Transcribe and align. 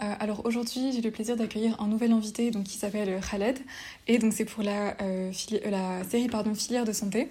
Euh, 0.00 0.14
alors 0.20 0.46
aujourd'hui, 0.46 0.92
j'ai 0.92 1.00
le 1.00 1.10
plaisir 1.10 1.36
d'accueillir 1.36 1.80
un 1.80 1.88
nouvel 1.88 2.12
invité 2.12 2.50
donc, 2.50 2.64
qui 2.64 2.78
s'appelle 2.78 3.20
Khaled. 3.20 3.58
Et 4.06 4.18
donc 4.18 4.32
c'est 4.32 4.44
pour 4.44 4.62
la, 4.62 4.96
euh, 5.02 5.32
euh, 5.52 5.70
la 5.70 6.04
série 6.04 6.28
pardon, 6.28 6.54
filière 6.54 6.84
de 6.84 6.92
santé. 6.92 7.28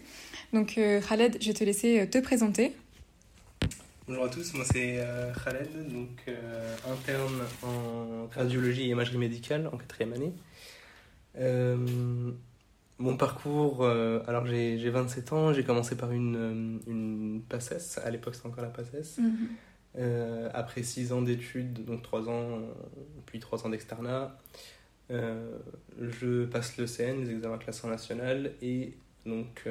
Donc 0.54 0.77
euh, 0.77 0.99
Khaled, 1.01 1.38
je 1.41 1.48
vais 1.48 1.54
te 1.54 1.63
laisser 1.63 2.01
euh, 2.01 2.05
te 2.05 2.18
présenter. 2.18 2.73
Bonjour 4.07 4.26
à 4.26 4.29
tous, 4.29 4.54
moi 4.54 4.63
c'est 4.65 4.98
euh, 4.99 5.34
Khaled, 5.34 5.91
donc 5.91 6.10
euh, 6.27 6.76
interne 6.90 7.41
en 7.63 8.27
radiologie 8.34 8.84
et 8.84 8.88
imagerie 8.88 9.18
médicale 9.18 9.70
en 9.71 9.77
quatrième 9.77 10.13
année. 10.13 10.34
Euh, 11.38 12.32
mon 12.99 13.18
parcours, 13.18 13.84
euh, 13.84 14.21
alors 14.27 14.45
j'ai 14.45 14.77
j'ai 14.77 14.90
27 14.90 15.34
ans, 15.34 15.54
j'ai 15.54 15.63
commencé 15.63 15.95
par 15.95 16.12
une, 16.12 16.35
euh, 16.35 16.79
une 16.91 17.41
PACES, 17.48 17.99
à 18.04 18.10
l'époque 18.10 18.35
c'était 18.35 18.48
encore 18.48 18.63
la 18.63 18.70
PACES. 18.70 19.20
Euh, 19.98 20.49
après 20.54 20.84
6 20.84 21.12
ans 21.12 21.21
d'études, 21.21 21.84
donc 21.85 22.04
3 22.04 22.30
ans, 22.30 22.60
euh, 22.60 22.62
puis 23.26 23.40
3 23.40 23.66
ans 23.66 23.70
d'externat, 23.70 24.38
euh, 25.10 25.57
je 25.99 26.46
passe 26.46 26.77
le 26.77 26.85
CN, 26.85 27.24
les 27.24 27.32
examens 27.32 27.57
classants 27.57 27.88
national, 27.88 28.54
et 28.62 28.94
donc 29.26 29.68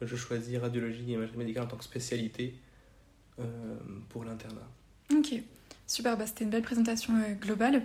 je 0.00 0.16
choisis 0.16 0.58
radiologie 0.58 1.10
et 1.10 1.14
imagerie 1.14 1.36
médicale 1.36 1.64
en 1.64 1.66
tant 1.66 1.76
que 1.76 1.84
spécialité 1.84 2.54
pour 4.08 4.24
l'internat. 4.24 4.66
Ok, 5.12 5.34
super, 5.86 6.16
bah, 6.16 6.26
c'était 6.26 6.44
une 6.44 6.50
belle 6.50 6.62
présentation 6.62 7.12
globale. 7.40 7.82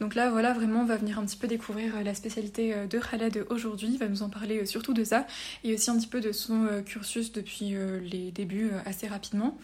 Donc 0.00 0.14
là, 0.14 0.30
voilà, 0.30 0.54
vraiment, 0.54 0.80
on 0.80 0.86
va 0.86 0.96
venir 0.96 1.18
un 1.18 1.24
petit 1.24 1.36
peu 1.36 1.46
découvrir 1.46 2.02
la 2.02 2.14
spécialité 2.14 2.86
de 2.88 2.98
Khaled 2.98 3.46
aujourd'hui. 3.50 3.90
Il 3.92 3.98
va 3.98 4.08
nous 4.08 4.22
en 4.22 4.30
parler 4.30 4.64
surtout 4.66 4.94
de 4.94 5.04
ça 5.04 5.26
et 5.62 5.74
aussi 5.74 5.90
un 5.90 5.96
petit 5.96 6.08
peu 6.08 6.20
de 6.20 6.32
son 6.32 6.82
cursus 6.84 7.32
depuis 7.32 7.76
les 8.02 8.30
débuts 8.32 8.70
assez 8.86 9.06
rapidement. 9.06 9.58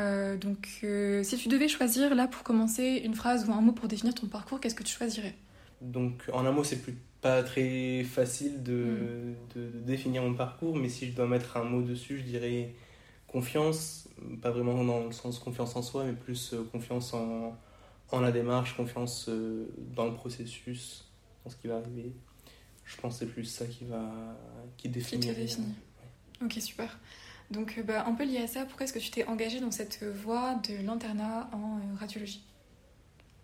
Euh, 0.00 0.36
donc, 0.36 0.80
euh, 0.82 1.22
si 1.22 1.36
tu 1.36 1.48
devais 1.48 1.68
choisir 1.68 2.14
là 2.14 2.26
pour 2.26 2.42
commencer 2.42 3.02
une 3.04 3.14
phrase 3.14 3.48
ou 3.48 3.52
un 3.52 3.60
mot 3.60 3.72
pour 3.72 3.86
définir 3.88 4.14
ton 4.14 4.26
parcours, 4.26 4.60
qu'est-ce 4.60 4.74
que 4.74 4.82
tu 4.82 4.94
choisirais? 4.94 5.34
Donc 5.80 6.22
en 6.32 6.44
un 6.44 6.52
mot, 6.52 6.64
c'est 6.64 6.82
plus 6.82 6.96
pas 7.20 7.42
très 7.42 8.02
facile 8.04 8.62
de, 8.62 9.34
de- 9.54 9.70
de 9.70 9.78
définir 9.80 10.22
mon 10.22 10.34
parcours, 10.34 10.76
mais 10.76 10.88
si 10.88 11.06
je 11.10 11.12
dois 11.14 11.26
mettre 11.26 11.56
un 11.56 11.64
mot 11.64 11.82
dessus, 11.82 12.18
je 12.18 12.22
dirais 12.22 12.74
confiance, 13.26 14.08
pas 14.42 14.50
vraiment 14.50 14.84
dans 14.84 15.04
le 15.04 15.12
sens 15.12 15.38
confiance 15.38 15.76
en 15.76 15.82
soi, 15.82 16.04
mais 16.04 16.12
plus 16.12 16.52
euh, 16.54 16.64
confiance 16.72 17.14
en, 17.14 17.56
en 18.10 18.20
la 18.20 18.32
démarche, 18.32 18.76
confiance 18.76 19.28
dans 19.94 20.06
le 20.06 20.14
processus, 20.14 21.06
dans 21.44 21.50
ce 21.50 21.56
qui 21.56 21.68
va 21.68 21.76
arriver. 21.76 22.12
Je 22.84 22.96
pense 22.96 23.14
que 23.18 23.26
c'est 23.26 23.32
plus 23.32 23.44
ça 23.44 23.66
qui 23.66 23.84
va 23.84 24.10
qui 24.76 24.88
Qui 24.88 24.88
définit. 24.88 25.26
te 25.28 25.32
définit. 25.32 25.74
Ok, 26.42 26.54
super. 26.60 26.98
Donc, 27.50 27.74
euh, 27.78 27.82
bah, 27.82 28.04
un 28.06 28.14
peu 28.14 28.24
lié 28.24 28.38
à 28.38 28.46
ça, 28.46 28.64
pourquoi 28.64 28.84
est-ce 28.84 28.92
que 28.92 28.98
tu 28.98 29.10
t'es 29.10 29.24
engagé 29.26 29.60
dans 29.60 29.70
cette 29.70 30.02
voie 30.04 30.54
de 30.68 30.84
l'internat 30.86 31.50
en 31.52 31.78
euh, 31.78 31.96
radiologie? 31.98 32.44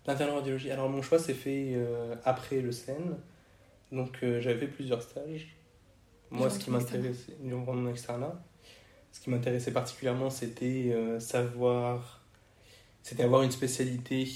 L'internat 0.06 0.33
en 0.33 0.37
radiologie. 0.37 0.71
Alors 0.71 0.89
mon 0.89 1.03
choix 1.03 1.19
s'est 1.19 1.34
fait 1.34 1.72
euh, 1.75 2.15
après 2.25 2.61
le 2.61 2.71
CN. 2.71 3.17
Donc 3.91 4.19
euh, 4.22 4.41
j'avais 4.41 4.59
fait 4.61 4.69
plusieurs 4.69 5.03
stages. 5.03 5.56
Moi, 6.31 6.50
ce 6.50 6.59
qui 6.59 6.71
m'intéressait 6.71 7.37
durant 7.41 7.75
mon 7.75 7.91
externat, 7.91 8.41
ce 9.12 9.21
qui 9.21 9.31
m'intéressait 9.31 9.71
particulièrement, 9.72 10.28
c'était 10.31 10.93
euh, 10.93 11.21
savoir, 11.21 12.21
c'était 13.03 13.23
avoir 13.23 13.43
une 13.43 13.50
spécialité 13.50 14.28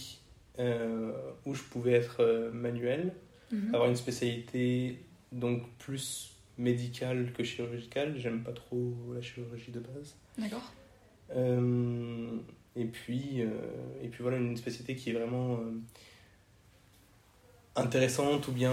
où 1.47 1.54
je 1.54 1.62
pouvais 1.62 1.92
être 1.92 2.50
manuel, 2.52 3.14
Mhm. 3.50 3.75
avoir 3.75 3.88
une 3.88 3.97
spécialité 3.97 5.02
donc 5.32 5.62
plus 5.78 6.32
médicale 6.60 7.32
que 7.32 7.43
chirurgicale. 7.43 8.16
J'aime 8.19 8.43
pas 8.43 8.53
trop 8.53 8.94
la 9.15 9.21
chirurgie 9.22 9.71
de 9.72 9.81
base. 9.81 10.15
D'accord 10.38 10.72
Euh, 11.37 12.37
et, 12.76 12.84
puis, 12.87 13.43
euh, 13.43 13.48
et 14.03 14.09
puis 14.09 14.22
voilà, 14.22 14.37
une 14.38 14.56
spécialité 14.56 14.94
qui 14.97 15.10
est 15.10 15.12
vraiment 15.12 15.54
euh, 15.59 15.72
intéressante 17.76 18.49
ou 18.49 18.53
bien 18.53 18.72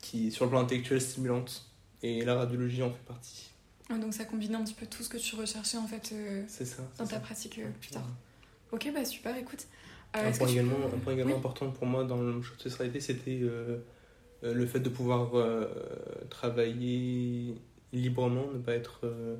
qui, 0.00 0.30
sur 0.30 0.44
le 0.44 0.50
plan 0.50 0.60
intellectuel, 0.60 1.00
stimulante. 1.00 1.66
Et 2.02 2.24
la 2.24 2.34
radiologie 2.34 2.82
en 2.82 2.90
fait 2.90 3.02
partie. 3.06 3.50
Ah, 3.88 3.96
Donc, 3.98 4.12
ça 4.14 4.24
combinait 4.26 4.54
un 4.56 4.64
petit 4.64 4.74
peu 4.74 4.86
tout 4.86 5.02
ce 5.02 5.08
que 5.08 5.16
tu 5.16 5.34
recherchais 5.34 5.78
en 5.78 5.86
fait 5.86 6.12
ça. 6.48 6.82
dans 6.98 7.04
ta 7.04 7.16
ça. 7.16 7.20
pratique 7.20 7.58
plus 7.80 7.90
tard. 7.90 8.06
Ok, 8.72 8.90
bah 8.92 9.04
super, 9.04 9.36
écoute. 9.36 9.66
Un 10.12 10.30
point, 10.32 10.48
également, 10.48 10.76
peux- 10.76 10.96
un 10.96 10.98
point 10.98 11.12
également 11.14 11.32
Oui. 11.32 11.38
important 11.38 11.70
pour 11.70 11.86
moi 11.86 12.04
dans 12.04 12.20
le 12.20 12.40
choix 12.42 12.56
de 12.56 12.60
spécialité, 12.68 13.00
c'était 13.00 13.40
le 14.42 14.66
fait 14.66 14.80
de 14.80 14.88
pouvoir 14.88 15.34
euh, 15.34 15.66
travailler 16.30 17.54
librement, 17.92 18.46
ne 18.52 18.58
pas 18.58 18.74
être. 18.74 19.00
euh, 19.04 19.36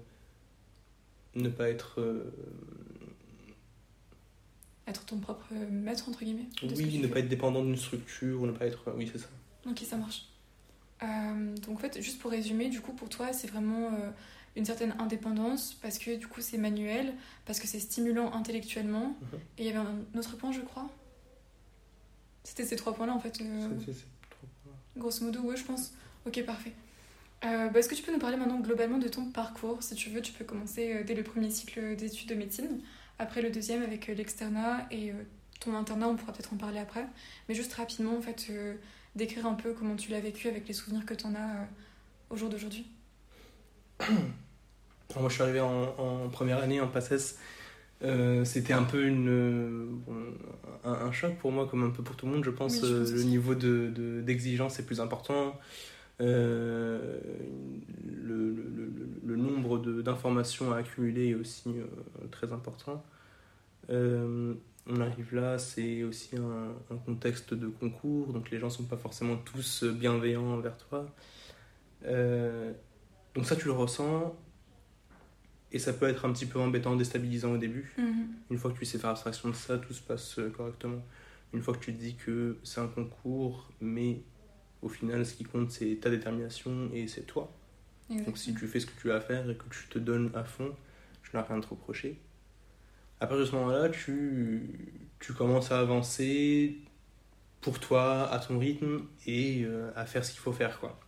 ne 1.35 1.49
pas 1.49 1.69
être. 1.69 2.01
euh, 2.01 2.25
Être 4.89 5.05
ton 5.05 5.19
propre 5.19 5.47
euh, 5.53 5.69
maître, 5.71 6.09
entre 6.09 6.21
guillemets 6.25 6.47
oui, 6.63 6.99
ne 6.99 7.09
pas 7.09 7.19
être 7.19 7.29
dépendant 7.29 7.65
d'une 7.65 7.77
structure, 7.77 8.41
ou 8.43 8.47
ne 8.47 8.53
pas 8.53 8.67
être. 8.67 8.93
Oui, 8.97 9.09
c'est 9.13 9.19
ça. 9.19 9.27
Ok, 9.69 9.81
ça 9.81 9.97
marche. 9.97 10.27
Euh, 11.03 11.55
donc 11.57 11.77
en 11.77 11.81
fait, 11.81 12.01
juste 12.01 12.21
pour 12.21 12.31
résumer, 12.31 12.69
du 12.69 12.81
coup, 12.81 12.93
pour 12.93 13.09
toi, 13.09 13.33
c'est 13.33 13.49
vraiment 13.51 13.89
euh, 13.95 14.11
une 14.55 14.65
certaine 14.65 14.95
indépendance 15.01 15.75
parce 15.83 15.99
que 15.99 16.17
du 16.17 16.29
coup, 16.29 16.41
c'est 16.41 16.57
manuel, 16.57 17.15
parce 17.45 17.59
que 17.59 17.67
c'est 17.67 17.81
stimulant 17.81 18.33
intellectuellement. 18.33 19.09
Mhm. 19.21 19.39
Et 19.59 19.63
il 19.63 19.67
y 19.67 19.69
avait 19.71 19.79
un 19.87 20.19
autre 20.19 20.37
point, 20.37 20.53
je 20.53 20.61
crois? 20.61 20.89
C'était 22.45 22.65
ces 22.65 22.77
trois 22.77 22.95
points-là, 22.95 23.13
en 23.13 23.19
fait. 23.21 23.41
euh, 23.41 23.69
Grosso 24.97 25.25
modo, 25.25 25.41
ouais, 25.41 25.57
je 25.57 25.65
pense. 25.65 25.93
Ok, 26.27 26.43
parfait. 26.45 26.73
Euh, 27.45 27.69
bah, 27.69 27.79
Est-ce 27.79 27.89
que 27.89 27.95
tu 27.95 28.03
peux 28.03 28.13
nous 28.13 28.19
parler 28.19 28.37
maintenant 28.37 28.61
globalement 28.61 28.99
de 28.99 29.09
ton 29.09 29.27
parcours? 29.27 29.83
Si 29.83 29.95
tu 29.95 30.11
veux, 30.11 30.21
tu 30.21 30.33
peux 30.33 30.45
commencer 30.45 30.95
euh, 30.95 31.05
dès 31.05 31.15
le 31.15 31.23
premier 31.23 31.51
cycle 31.51 31.97
d'études 31.97 32.29
de 32.29 32.35
médecine, 32.35 32.81
après 33.19 33.43
le 33.43 33.51
deuxième 33.51 33.83
avec 33.83 34.09
euh, 34.09 34.15
l'externat 34.15 34.87
et 34.91 35.13
ton 35.61 35.75
internat, 35.75 36.09
on 36.09 36.17
pourra 36.17 36.33
peut-être 36.33 36.53
en 36.53 36.57
parler 36.57 36.79
après. 36.79 37.07
Mais 37.49 37.55
juste 37.55 37.73
rapidement, 37.75 38.17
en 38.17 38.21
fait, 38.21 38.51
décrire 39.15 39.47
un 39.47 39.55
peu 39.55 39.73
comment 39.73 39.97
tu 39.97 40.11
l'as 40.11 40.21
vécu 40.21 40.49
avec 40.49 40.69
les 40.69 40.75
souvenirs 40.75 41.07
que 41.07 41.15
tu 41.15 41.25
en 41.27 41.35
as 41.35 41.67
au 42.31 42.37
jour 42.37 42.51
d'aujourd'hui. 42.51 42.87
Moi, 45.19 45.29
je 45.29 45.35
suis 45.35 45.43
arrivé 45.43 45.61
en, 45.61 45.95
en 45.99 46.29
première 46.29 46.59
année 46.59 46.81
en 46.81 46.89
PACES. 46.89 47.37
Euh, 48.03 48.45
C'était 48.45 48.75
un 48.75 48.83
peu 48.85 49.07
une, 49.07 49.29
euh, 49.29 49.87
un, 50.85 50.93
un 50.93 51.13
choc 51.13 51.37
pour 51.39 51.51
moi, 51.53 51.67
comme 51.67 51.83
un 51.83 51.91
peu 51.91 52.03
pour 52.03 52.15
tout 52.17 52.27
le 52.27 52.33
monde, 52.33 52.45
je 52.45 52.51
pense. 52.51 52.75
Oui, 52.75 52.81
je 52.83 52.87
pense 52.99 53.11
Euh, 53.13 53.17
le 53.17 53.23
niveau 53.25 53.55
de- 53.55 53.91
de- 53.95 54.21
d'exigence 54.21 54.79
est 54.79 54.85
plus 54.87 55.01
important. 55.01 55.59
Euh, 56.21 57.19
le, 58.07 58.51
le- 58.51 58.53
le- 58.87 59.09
le 59.27 59.37
nombre 59.37 59.79
de- 59.79 60.03
d'informations 60.03 60.73
à 60.73 60.79
accumuler 60.79 61.29
est 61.31 61.35
aussi 61.35 61.69
euh, 61.69 61.85
très 62.31 62.53
important. 62.53 63.03
On 64.89 65.01
arrive 65.01 65.35
là, 65.35 65.59
c'est 65.59 66.05
aussi 66.05 66.37
un, 66.37 66.95
un 66.95 66.99
contexte 66.99 67.55
de 67.55 67.67
concours, 67.67 68.33
donc 68.33 68.51
les 68.53 68.61
gens 68.61 68.71
sont 68.71 68.85
pas 68.85 68.97
forcément 68.97 69.37
tous 69.37 69.83
bienveillants 69.85 70.47
envers 70.47 70.77
toi. 70.77 71.07
Donc 73.35 73.45
ça, 73.47 73.57
tu 73.57 73.67
le 73.67 73.73
ressens. 73.73 74.37
Et 75.73 75.79
ça 75.79 75.93
peut 75.93 76.09
être 76.09 76.25
un 76.25 76.33
petit 76.33 76.47
peu 76.47 76.61
embêtant, 76.61 76.97
déstabilisant 76.97 77.53
au 77.53 77.59
début. 77.59 77.93
Une 78.51 78.59
fois 78.59 78.71
que 78.71 78.79
tu 78.79 78.85
sais 78.85 78.99
faire 78.99 79.11
abstraction 79.11 79.49
de 79.49 79.55
ça, 79.55 79.79
tout 79.79 79.93
se 79.93 80.03
passe 80.03 80.39
euh, 80.39 80.49
correctement. 80.51 81.03
Une 81.53 81.63
fois 81.63 81.75
que 81.75 81.81
tu 81.81 81.93
te 81.95 82.01
dis 82.01 82.15
que 82.15 82.59
c'est 82.63 82.81
un 82.81 82.87
concours, 82.89 83.71
mais 83.81 84.23
au 84.83 84.89
final, 84.89 85.27
ce 85.27 85.35
qui 85.35 85.45
compte, 85.45 85.71
c'est 85.71 85.97
ta 86.01 86.11
détermination 86.11 86.91
et 86.93 87.09
c'est 87.09 87.27
toi. 87.27 87.53
Donc 88.09 88.39
si 88.39 88.55
tu 88.55 88.69
fais 88.69 88.79
ce 88.79 88.87
que 88.87 89.01
tu 89.01 89.11
as 89.11 89.17
à 89.17 89.21
faire 89.21 89.51
et 89.51 89.57
que 89.57 89.65
tu 89.69 89.89
te 89.89 89.99
donnes 89.99 90.31
à 90.35 90.45
fond, 90.45 90.73
je 91.23 91.37
n'ai 91.37 91.43
rien 91.43 91.59
à 91.59 91.61
te 91.61 91.67
reprocher. 91.67 92.21
À 93.21 93.27
partir 93.27 93.45
de 93.45 93.51
ce 93.51 93.57
moment-là, 93.57 93.89
tu, 93.89 95.03
tu 95.19 95.33
commences 95.33 95.73
à 95.73 95.81
avancer 95.81 96.79
pour 97.61 97.81
toi, 97.81 98.31
à 98.31 98.39
ton 98.39 98.59
rythme, 98.59 99.07
et 99.27 99.65
euh, 99.65 99.91
à 99.97 100.07
faire 100.07 100.25
ce 100.25 100.31
qu'il 100.31 100.41
faut 100.41 100.53
faire. 100.53 100.79
quoi. 100.79 101.01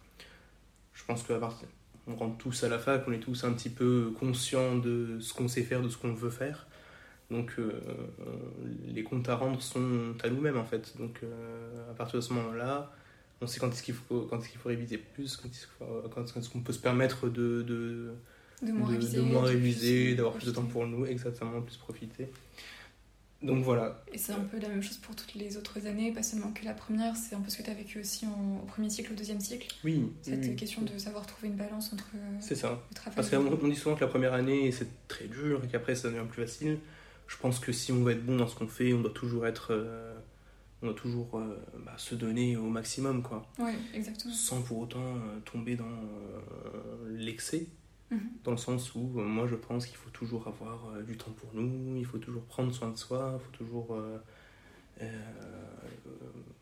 je 0.93 1.05
pense 1.05 1.23
que 1.23 1.33
on 2.09 2.17
rentre 2.17 2.39
tous 2.39 2.65
à 2.65 2.69
la 2.69 2.79
fac, 2.79 3.05
on 3.07 3.13
est 3.13 3.19
tous 3.19 3.45
un 3.45 3.53
petit 3.53 3.69
peu 3.69 4.13
conscients 4.19 4.77
de 4.77 5.19
ce 5.21 5.35
qu'on 5.35 5.49
sait 5.49 5.63
faire, 5.63 5.83
de 5.83 5.89
ce 5.89 5.97
qu'on 5.97 6.13
veut 6.13 6.31
faire. 6.31 6.67
Donc 7.31 7.53
euh, 7.59 7.73
les 8.87 9.03
comptes 9.03 9.29
à 9.29 9.37
rendre 9.37 9.61
sont 9.61 10.15
à 10.23 10.31
nous-mêmes 10.31 10.57
en 10.57 10.65
fait. 10.65 10.97
Donc 10.99 11.21
euh, 11.23 11.91
à 11.91 11.95
partir 11.95 12.19
de 12.19 12.25
ce 12.25 12.33
moment-là, 12.33 12.91
on 13.41 13.47
sait 13.47 13.61
quand 13.61 13.69
est-ce 13.69 13.83
qu'il 13.83 13.95
faut, 13.95 14.23
quand 14.23 14.43
est 14.43 14.49
qu'il 14.49 14.59
faut 14.59 14.71
réviser 14.71 14.99
plus, 14.99 15.37
quand 15.37 15.49
est-ce 16.25 16.49
qu'on 16.49 16.61
peut 16.61 16.73
se 16.73 16.81
permettre 16.81 17.29
de, 17.29 17.63
de, 17.63 18.11
de 18.63 18.73
moins 19.21 19.43
réviser, 19.43 20.15
d'avoir 20.15 20.35
plus 20.35 20.47
de 20.47 20.53
temps 20.53 20.65
pour 20.65 20.87
nous, 20.87 21.07
exactement, 21.07 21.61
plus 21.61 21.77
profiter. 21.77 22.29
Donc 23.41 23.63
voilà. 23.63 24.03
Et 24.13 24.19
c'est 24.19 24.33
un 24.33 24.41
peu 24.41 24.59
la 24.59 24.69
même 24.69 24.83
chose 24.83 24.97
pour 24.97 25.15
toutes 25.15 25.35
les 25.35 25.57
autres 25.57 25.87
années, 25.87 26.13
pas 26.13 26.25
seulement 26.25 26.51
que 26.51 26.65
la 26.65 26.75
première, 26.75 27.15
c'est 27.17 27.37
un 27.37 27.41
peu 27.41 27.51
ce 27.51 27.59
que 27.59 27.63
tu 27.63 27.71
as 27.71 27.75
vécu 27.75 28.01
aussi 28.01 28.27
en, 28.27 28.61
au 28.63 28.67
premier 28.67 28.91
cycle, 28.91 29.13
au 29.13 29.15
deuxième 29.15 29.41
cycle. 29.41 29.69
Oui. 29.85 30.11
Cette 30.23 30.57
question 30.57 30.83
de 30.83 30.99
savoir 30.99 31.25
trouver 31.27 31.49
une 31.49 31.57
balance 31.57 31.93
entre. 31.93 32.09
C'est 32.41 32.57
ça. 32.57 32.83
Parce 33.15 33.31
qu'on 33.31 33.69
dit 33.69 33.77
souvent 33.77 33.95
que 33.95 34.01
la 34.01 34.09
première 34.09 34.35
année 34.35 34.73
c'est 34.73 34.89
très 35.07 35.27
dur 35.27 35.63
et 35.65 35.69
qu'après 35.69 35.95
ça 35.95 36.09
devient 36.09 36.27
plus 36.29 36.43
facile. 36.43 36.79
Je 37.29 37.37
pense 37.37 37.61
que 37.61 37.73
si 37.73 37.93
on 37.93 38.03
veut 38.03 38.13
être 38.13 38.25
bon 38.25 38.37
dans 38.37 38.49
ce 38.49 38.57
qu'on 38.57 38.67
fait, 38.67 38.93
on 38.93 39.03
doit 39.03 39.13
toujours 39.13 39.47
être. 39.47 39.69
Euh, 39.73 40.15
on 40.81 40.87
doit 40.87 40.95
toujours 40.95 41.39
euh, 41.39 41.57
bah, 41.85 41.95
se 41.97 42.15
donner 42.15 42.57
au 42.57 42.69
maximum, 42.69 43.23
quoi. 43.23 43.47
Oui, 43.59 43.73
exactement. 43.95 44.33
Sans 44.33 44.63
pour 44.63 44.79
autant 44.79 45.17
euh, 45.17 45.39
tomber 45.45 45.77
dans 45.77 45.85
l'excès. 47.09 47.67
Mhm. 48.11 48.21
Dans 48.45 48.53
le 48.53 48.57
sens 48.57 48.95
où 48.95 49.21
euh, 49.21 49.25
moi 49.25 49.47
je 49.47 49.55
pense 49.55 49.87
qu'il 49.87 49.97
faut 49.97 50.11
toujours 50.11 50.49
avoir 50.49 50.89
euh, 50.89 51.03
du 51.03 51.17
temps 51.17 51.33
pour 51.33 51.51
nous, 51.55 51.97
il 51.97 52.07
faut 52.07 52.19
toujours 52.19 52.45
prendre 52.45 52.73
soin 52.73 52.89
de 52.89 52.97
soi, 52.97 53.39
il 53.39 53.45
faut 53.45 53.53
toujours 53.53 53.95
euh, 53.95 54.19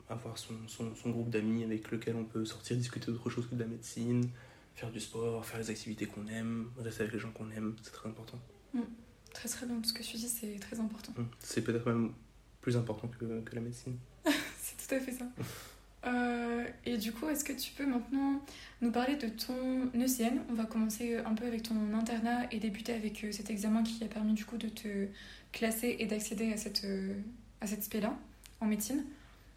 avoir 0.09 0.37
son, 0.39 0.55
son, 0.67 0.95
son 0.95 1.11
groupe 1.11 1.31
d'amis 1.31 1.63
avec 1.63 1.91
lequel 1.91 2.17
on 2.17 2.25
peut 2.25 2.45
sortir, 2.45 2.77
discuter 2.77 3.13
d'autre 3.13 3.31
chose 3.31 3.47
que 3.49 3.55
de 3.55 3.61
la 3.61 3.67
médecine, 3.67 4.29
faire 4.75 4.91
du 4.91 5.01
sport, 5.01 5.45
faire 5.47 5.61
les 5.61 5.71
activités 5.71 6.07
qu'on 6.07 6.27
aime, 6.27 6.71
rester 6.79 7.03
avec 7.03 7.15
les 7.15 7.21
gens 7.21 7.31
qu'on 7.31 7.51
aime, 7.51 7.77
c'est 7.83 7.93
très 7.93 8.09
important. 8.09 8.39
Mhm. 8.75 8.85
Très 9.33 9.49
très 9.49 9.67
bien, 9.67 9.77
tout 9.77 9.89
ce 9.89 9.93
que 9.93 10.03
tu 10.03 10.17
dis 10.17 10.29
c'est 10.29 10.59
très 10.59 10.81
important. 10.81 11.13
Mhm. 11.17 11.29
C'est 11.39 11.63
peut-être 11.63 11.87
même 11.87 12.13
plus 12.61 12.77
important 12.77 13.07
que, 13.07 13.41
que 13.41 13.55
la 13.55 13.61
médecine. 13.61 13.97
c'est 14.59 14.77
tout 14.77 14.95
à 14.95 14.99
fait 14.99 15.13
ça. 15.13 15.27
Euh, 16.07 16.65
et 16.85 16.97
du 16.99 17.13
coup, 17.13 17.29
est-ce 17.29 17.45
que 17.45 17.53
tu 17.53 17.73
peux 17.73 17.87
maintenant 17.87 18.41
nous 18.81 18.91
parler 18.91 19.17
de 19.17 19.29
ton 19.29 19.87
ECN 19.95 20.41
On 20.51 20.55
va 20.55 20.65
commencer 20.65 21.17
un 21.17 21.35
peu 21.35 21.47
avec 21.47 21.65
ton 21.65 21.95
internat 21.95 22.47
et 22.53 22.59
débuter 22.59 22.95
avec 22.95 23.25
euh, 23.25 23.33
cet 23.33 23.51
examen 23.51 23.83
qui 23.83 24.03
a 24.05 24.07
permis 24.07 24.35
du 24.35 24.45
coup 24.45 24.57
de 24.57 24.69
te 24.69 25.07
classer 25.53 25.97
et 25.99 26.07
d'accéder 26.07 26.53
à 26.53 26.57
cette, 26.57 26.85
euh, 26.85 27.15
à 27.61 27.67
cette 27.67 27.83
spé-là 27.83 28.17
en 28.61 28.67
médecine. 28.67 29.05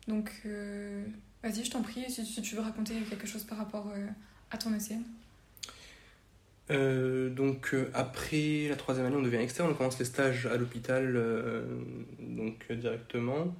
Donc, 0.07 0.31
vas-y, 1.43 1.63
je 1.63 1.69
t'en 1.69 1.83
prie, 1.83 2.09
si, 2.09 2.41
tu 2.41 2.55
veux 2.55 2.61
raconter 2.61 2.95
quelque 3.09 3.27
chose 3.27 3.43
par 3.43 3.59
rapport 3.59 3.93
à 4.49 4.57
ton 4.57 4.71
ECN. 4.71 5.03
donc 7.35 7.75
après 7.93 8.67
la 8.67 8.75
troisième 8.75 9.05
année, 9.05 9.15
on 9.15 9.21
devient 9.21 9.37
externe, 9.37 9.69
on 9.71 9.75
commence 9.75 9.99
les 9.99 10.05
stages 10.05 10.47
à 10.47 10.57
l'hôpital 10.57 11.13
donc 12.19 12.71
directement. 12.71 13.53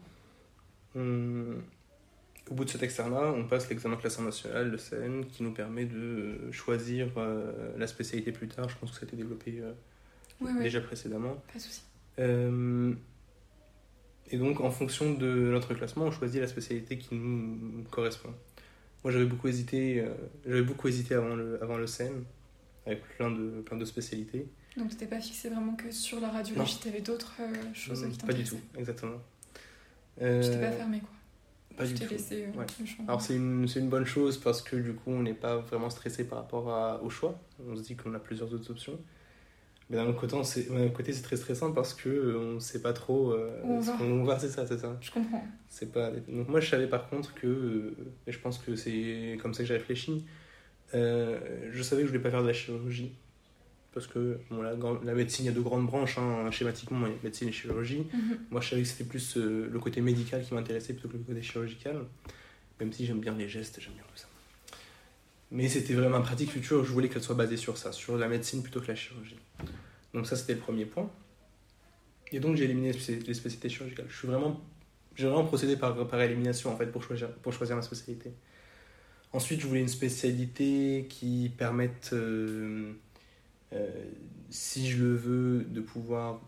Au 2.50 2.56
bout 2.56 2.66
de 2.66 2.70
cet 2.70 2.82
externat, 2.82 3.32
on 3.32 3.46
passe 3.46 3.70
l'examen 3.70 3.96
classement 3.96 4.26
national, 4.26 4.72
le 4.72 4.78
CN, 4.78 5.24
qui 5.24 5.44
nous 5.44 5.54
permet 5.54 5.86
de 5.86 6.52
choisir 6.52 7.12
euh, 7.18 7.78
la 7.78 7.86
spécialité 7.86 8.32
plus 8.32 8.48
tard. 8.48 8.68
Je 8.70 8.76
pense 8.78 8.90
que 8.90 8.98
ça 8.98 9.04
a 9.04 9.08
été 9.08 9.16
développé 9.16 9.62
euh, 9.62 10.60
déjà 10.60 10.82
précédemment. 10.82 11.36
Pas 11.54 11.60
de 11.60 11.64
souci. 11.64 11.82
Euh, 12.18 12.94
et 14.32 14.38
donc, 14.38 14.62
en 14.62 14.72
fonction 14.72 15.14
de 15.14 15.28
notre 15.52 15.76
classement, 15.76 16.06
on 16.06 16.12
choisit 16.12 16.42
la 16.42 16.48
spécialité 16.48 16.98
qui 16.98 17.14
nous 17.14 17.84
correspond. 17.92 18.34
Moi, 19.04 19.14
j'avais 19.14 19.26
beaucoup 19.26 19.48
hésité, 19.48 20.04
j'avais 20.46 20.64
beaucoup 20.64 20.88
hésité 20.88 21.14
avant 21.16 21.36
le, 21.36 21.62
avant 21.64 21.78
le 21.78 21.86
CN, 21.86 22.24
avec 22.88 23.04
plein 23.16 23.30
de, 23.30 23.62
plein 23.62 23.78
de 23.78 23.86
spécialités. 23.86 24.48
Donc, 24.76 24.90
tu 24.90 24.96
n'étais 24.96 25.08
pas 25.08 25.22
fixé 25.22 25.50
vraiment 25.50 25.76
que 25.76 25.92
sur 25.92 26.20
la 26.20 26.30
radiologie, 26.30 26.80
tu 26.82 26.88
avais 26.90 27.02
d'autres 27.02 27.38
choses 27.74 28.08
qui 28.10 28.18
Pas 28.26 28.34
du 28.34 28.44
tout, 28.44 28.60
exactement. 28.76 29.22
Tu 30.18 30.24
t'es 30.24 30.60
pas 30.60 30.72
fermé, 30.72 31.00
quoi. 31.00 31.10
Pas 31.80 31.86
du 31.86 31.94
tout. 31.94 32.14
Euh, 32.34 32.52
Alors 33.08 33.22
c'est 33.22 33.38
une, 33.38 33.66
une, 33.74 33.90
bonne 33.90 34.06
chose 34.06 34.38
parce 34.38 34.62
que 34.62 34.76
du 34.76 34.94
coup 34.94 35.12
on 35.12 35.24
n'est 35.24 35.34
pas 35.34 35.56
vraiment 35.58 35.90
stressé 35.90 36.28
par 36.28 36.40
rapport 36.40 36.70
à, 36.70 37.02
au 37.02 37.10
choix. 37.10 37.40
On 37.66 37.74
se 37.74 37.82
dit 37.82 37.96
qu'on 37.96 38.14
a 38.14 38.20
plusieurs 38.20 38.54
autres 38.54 38.70
options. 38.70 39.00
Mais 39.90 39.96
d'un 39.96 40.06
autre 40.06 40.20
côté, 40.20 40.36
c'est, 40.44 40.68
côté, 40.94 41.14
c'est 41.14 41.24
très 41.24 41.38
stressant 41.38 41.72
parce 41.72 41.94
que 41.94 42.10
euh, 42.10 42.38
on 42.38 42.54
ne 42.56 42.60
sait 42.60 42.82
pas 42.82 42.92
trop 42.92 43.32
euh, 43.32 43.62
où 43.64 43.82
on 44.04 44.24
va. 44.24 44.38
c'est 44.38 44.50
ça, 44.50 44.68
c'est 44.68 44.78
ça. 44.78 44.98
Je 45.00 45.10
comprends. 45.10 45.48
C'est 45.70 45.92
pas... 45.94 46.12
Donc 46.12 46.50
moi 46.50 46.60
je 46.60 46.70
savais 46.70 46.88
par 46.88 47.10
contre 47.10 47.34
que, 47.34 47.96
et 48.28 48.32
je 48.32 48.40
pense 48.40 48.58
que 48.58 48.76
c'est 48.76 49.38
comme 49.42 49.54
ça 49.54 49.64
que 49.64 49.68
j'ai 49.70 49.76
réfléchi, 49.76 50.26
je 50.94 51.82
savais 51.82 52.02
que 52.02 52.08
je 52.08 52.12
voulais 52.12 52.24
pas 52.24 52.30
faire 52.30 52.42
de 52.42 52.48
la 52.48 52.54
chirurgie 52.54 53.14
parce 54.00 54.14
que 54.14 54.40
bon, 54.50 54.62
la, 54.62 54.76
la, 55.04 55.14
médecine, 55.14 55.44
il 55.44 55.50
y 55.50 55.52
a 55.52 55.54
deux 55.54 55.62
grandes 55.62 55.86
branches, 55.86 56.18
hein, 56.18 56.50
schématiquement, 56.52 57.06
il 57.06 57.12
y 57.12 57.16
a 57.16 57.18
médecine 57.22 57.50
et 57.50 57.52
chirurgie. 57.52 58.08
Mhm. 58.14 58.40
Moi, 58.50 58.62
je 58.62 58.70
savais 58.70 58.82
que 58.84 58.88
c'était 58.88 59.04
plus 59.04 59.36
euh, 59.36 59.68
le 59.70 59.80
côté 59.80 60.00
médical 60.00 60.42
qui 60.42 60.54
m'intéressait 60.54 60.94
plutôt 60.94 61.10
que 61.10 61.18
le 61.18 61.24
côté 61.24 61.42
chirurgical, 61.42 62.06
même 62.80 62.94
si 62.94 63.06
j'aime 63.06 63.20
bien 63.20 63.36
les 63.36 63.50
gestes, 63.50 63.82
j'aime 63.82 63.96
bien 63.96 64.04
tout 64.04 64.16
ça. 64.18 64.28
Mais 65.52 65.68
c'était 65.68 65.96
vraiment 65.96 66.20
ma 66.20 66.24
pratique 66.24 66.50
future, 66.50 66.86
je 66.86 66.94
voulais 66.94 67.10
qu'elle 67.10 67.22
soit 67.22 67.36
basée 67.36 67.58
sur 67.58 67.78
ça, 67.78 67.92
sur 67.92 68.18
la 68.18 68.30
médecine 68.30 68.64
plutôt 68.64 68.80
que 68.80 68.88
la 68.88 68.96
chirurgie. 68.96 69.36
Donc 70.14 70.26
ça, 70.26 70.38
c'était 70.38 70.54
le 70.54 70.60
premier 70.60 70.86
point. 70.86 71.12
Et 72.32 72.40
donc, 72.40 72.56
j'ai 72.56 72.64
éliminé 72.64 72.94
les 72.94 73.34
spécialités 73.34 73.68
chirurgicales. 73.68 74.06
Je 74.08 74.16
suis 74.18 74.30
vraiment, 74.30 74.62
j'ai 75.18 75.28
vraiment 75.28 75.44
procédé 75.44 75.76
par, 75.76 76.08
par 76.08 76.22
élimination, 76.22 76.72
en 76.72 76.78
fait, 76.78 76.88
pour 76.88 77.04
choisir, 77.04 77.34
pour 77.34 77.52
choisir 77.52 77.76
ma 77.76 77.82
spécialité. 77.82 78.32
Ensuite, 79.34 79.60
je 79.60 79.68
voulais 79.68 79.82
une 79.82 79.90
spécialité 79.90 81.06
qui 81.10 81.52
permette... 81.58 82.12
Euh, 82.14 82.94
euh, 83.74 83.88
si 84.50 84.90
je 84.90 85.04
le 85.04 85.16
veux, 85.16 85.64
de 85.64 85.82
pouvoir 85.82 86.42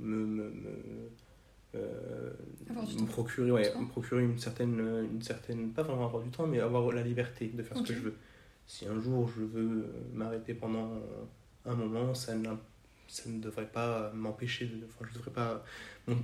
me, 0.00 0.26
me, 0.26 0.52
euh, 1.74 2.30
procurer, 3.08 3.50
ouais, 3.50 3.72
me 3.78 3.86
procurer 3.86 4.22
une 4.22 4.38
certaine, 4.38 4.78
une 5.12 5.22
certaine, 5.22 5.72
pas 5.72 5.82
vraiment 5.82 6.06
avoir 6.06 6.22
du 6.22 6.30
temps, 6.30 6.46
mais 6.46 6.60
avoir 6.60 6.90
la 6.92 7.02
liberté 7.02 7.48
de 7.48 7.62
faire 7.62 7.76
ce 7.76 7.82
que 7.82 7.94
je 7.94 8.00
veux. 8.00 8.14
Si 8.66 8.86
un 8.86 8.98
jour 9.00 9.28
je 9.28 9.42
veux 9.42 9.86
m'arrêter 10.12 10.54
pendant 10.54 10.92
un 11.66 11.74
moment, 11.74 12.14
ça, 12.14 12.32
ça 13.08 13.28
ne 13.28 13.40
devrait 13.40 13.68
pas 13.68 14.12
m'empêcher 14.14 14.66
de. 14.66 14.84
Enfin, 14.86 15.06
je 15.10 15.18
devrais 15.18 15.32
pas. 15.32 15.64
Mon, 16.06 16.16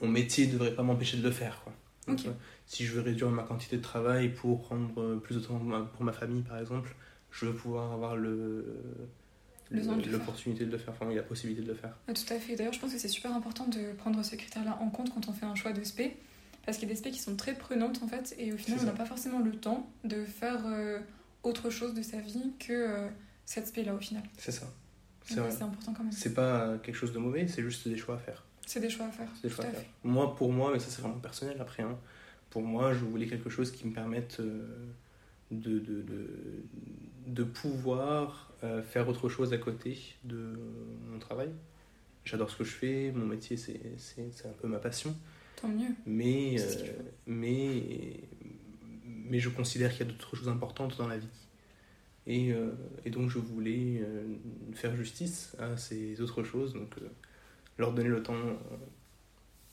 mon 0.00 0.08
métier 0.08 0.46
ne 0.46 0.52
devrait 0.52 0.74
pas 0.74 0.82
m'empêcher 0.82 1.16
de 1.16 1.22
le 1.22 1.30
faire. 1.30 1.60
Quoi. 1.64 1.72
Euh, 2.08 2.32
si 2.66 2.84
je 2.84 2.94
veux 2.94 3.02
réduire 3.02 3.30
ma 3.30 3.42
quantité 3.42 3.76
de 3.76 3.82
travail 3.82 4.30
pour 4.30 4.62
prendre 4.62 5.16
plus 5.16 5.36
de 5.36 5.40
temps 5.40 5.60
pour 5.92 6.04
ma 6.04 6.12
famille, 6.12 6.42
par 6.42 6.58
exemple, 6.58 6.94
je 7.30 7.46
veux 7.46 7.54
pouvoir 7.54 7.92
avoir 7.92 8.16
le, 8.16 8.64
l'opportunité 9.70 10.64
de 10.64 10.70
le 10.70 10.78
faire, 10.78 10.94
enfin, 10.94 11.06
il 11.10 11.14
y 11.14 11.18
a 11.18 11.22
la 11.22 11.26
possibilité 11.26 11.62
de 11.62 11.68
le 11.68 11.74
faire. 11.74 11.96
tout 12.06 12.32
à 12.32 12.38
fait. 12.38 12.56
D'ailleurs, 12.56 12.72
je 12.72 12.80
pense 12.80 12.92
que 12.92 12.98
c'est 12.98 13.08
super 13.08 13.34
important 13.34 13.66
de 13.66 13.92
prendre 13.96 14.22
ce 14.24 14.36
critère-là 14.36 14.78
en 14.80 14.90
compte 14.90 15.12
quand 15.12 15.28
on 15.28 15.32
fait 15.32 15.46
un 15.46 15.54
choix 15.54 15.72
de 15.72 15.82
SP, 15.84 16.16
parce 16.64 16.78
qu'il 16.78 16.88
y 16.88 16.90
a 16.90 16.94
des 16.94 17.00
SP 17.00 17.10
qui 17.10 17.20
sont 17.20 17.36
très 17.36 17.54
prenantes 17.54 18.02
en 18.02 18.08
fait, 18.08 18.34
et 18.38 18.52
au 18.52 18.56
final, 18.56 18.80
on 18.82 18.84
n'a 18.84 18.92
pas 18.92 19.06
forcément 19.06 19.40
le 19.40 19.52
temps 19.52 19.90
de 20.04 20.24
faire 20.24 20.66
euh, 20.66 20.98
autre 21.42 21.70
chose 21.70 21.94
de 21.94 22.02
sa 22.02 22.18
vie 22.18 22.52
que 22.58 22.72
euh, 22.72 23.08
cette 23.44 23.66
SP-là 23.68 23.94
au 23.94 23.98
final. 24.00 24.22
C'est 24.36 24.52
ça. 24.52 24.66
C'est 25.24 25.38
important 25.38 25.92
quand 25.92 26.04
même. 26.04 26.12
C'est 26.12 26.34
pas 26.34 26.78
quelque 26.82 26.96
chose 26.96 27.12
de 27.12 27.18
mauvais, 27.18 27.46
c'est 27.46 27.62
juste 27.62 27.86
des 27.86 27.96
choix 27.96 28.14
à 28.14 28.18
faire. 28.18 28.44
C'est 28.66 28.80
des 28.80 28.90
choix 28.90 29.06
à 29.06 29.10
faire. 29.10 29.28
Des 29.42 29.48
choix 29.48 29.64
à 29.64 29.68
faire. 29.68 29.84
Moi, 30.04 30.34
pour 30.36 30.52
moi, 30.52 30.70
mais 30.72 30.78
ça 30.78 30.86
c'est 30.90 31.02
vraiment 31.02 31.18
personnel 31.18 31.56
après, 31.60 31.82
hein, 31.82 31.98
pour 32.50 32.62
moi, 32.62 32.92
je 32.92 33.04
voulais 33.04 33.26
quelque 33.26 33.50
chose 33.50 33.70
qui 33.70 33.86
me 33.86 33.92
permette 33.92 34.40
euh, 34.40 34.66
de, 35.50 35.78
de, 35.78 36.02
de, 36.02 36.28
de 37.26 37.44
pouvoir 37.44 38.52
euh, 38.64 38.82
faire 38.82 39.08
autre 39.08 39.28
chose 39.28 39.52
à 39.52 39.58
côté 39.58 39.98
de 40.24 40.58
mon 41.10 41.18
travail. 41.18 41.50
J'adore 42.24 42.50
ce 42.50 42.56
que 42.56 42.64
je 42.64 42.72
fais, 42.72 43.12
mon 43.12 43.26
métier 43.26 43.56
c'est, 43.56 43.80
c'est, 43.96 44.30
c'est 44.32 44.48
un 44.48 44.52
peu 44.52 44.68
ma 44.68 44.78
passion. 44.78 45.16
Tant 45.56 45.68
mieux. 45.68 45.94
Mais, 46.06 46.56
euh, 46.60 46.92
mais, 47.26 48.20
mais 49.04 49.40
je 49.40 49.48
considère 49.48 49.90
qu'il 49.90 50.06
y 50.06 50.10
a 50.10 50.12
d'autres 50.12 50.36
choses 50.36 50.48
importantes 50.48 50.96
dans 50.98 51.08
la 51.08 51.18
vie. 51.18 51.26
Et, 52.26 52.52
euh, 52.52 52.72
et 53.04 53.10
donc 53.10 53.30
je 53.30 53.38
voulais 53.38 54.06
faire 54.74 54.94
justice 54.94 55.56
à 55.58 55.78
ces 55.78 56.20
autres 56.20 56.42
choses, 56.42 56.74
donc 56.74 56.94
leur 57.78 57.94
donner 57.94 58.10
le 58.10 58.22
temps 58.22 58.36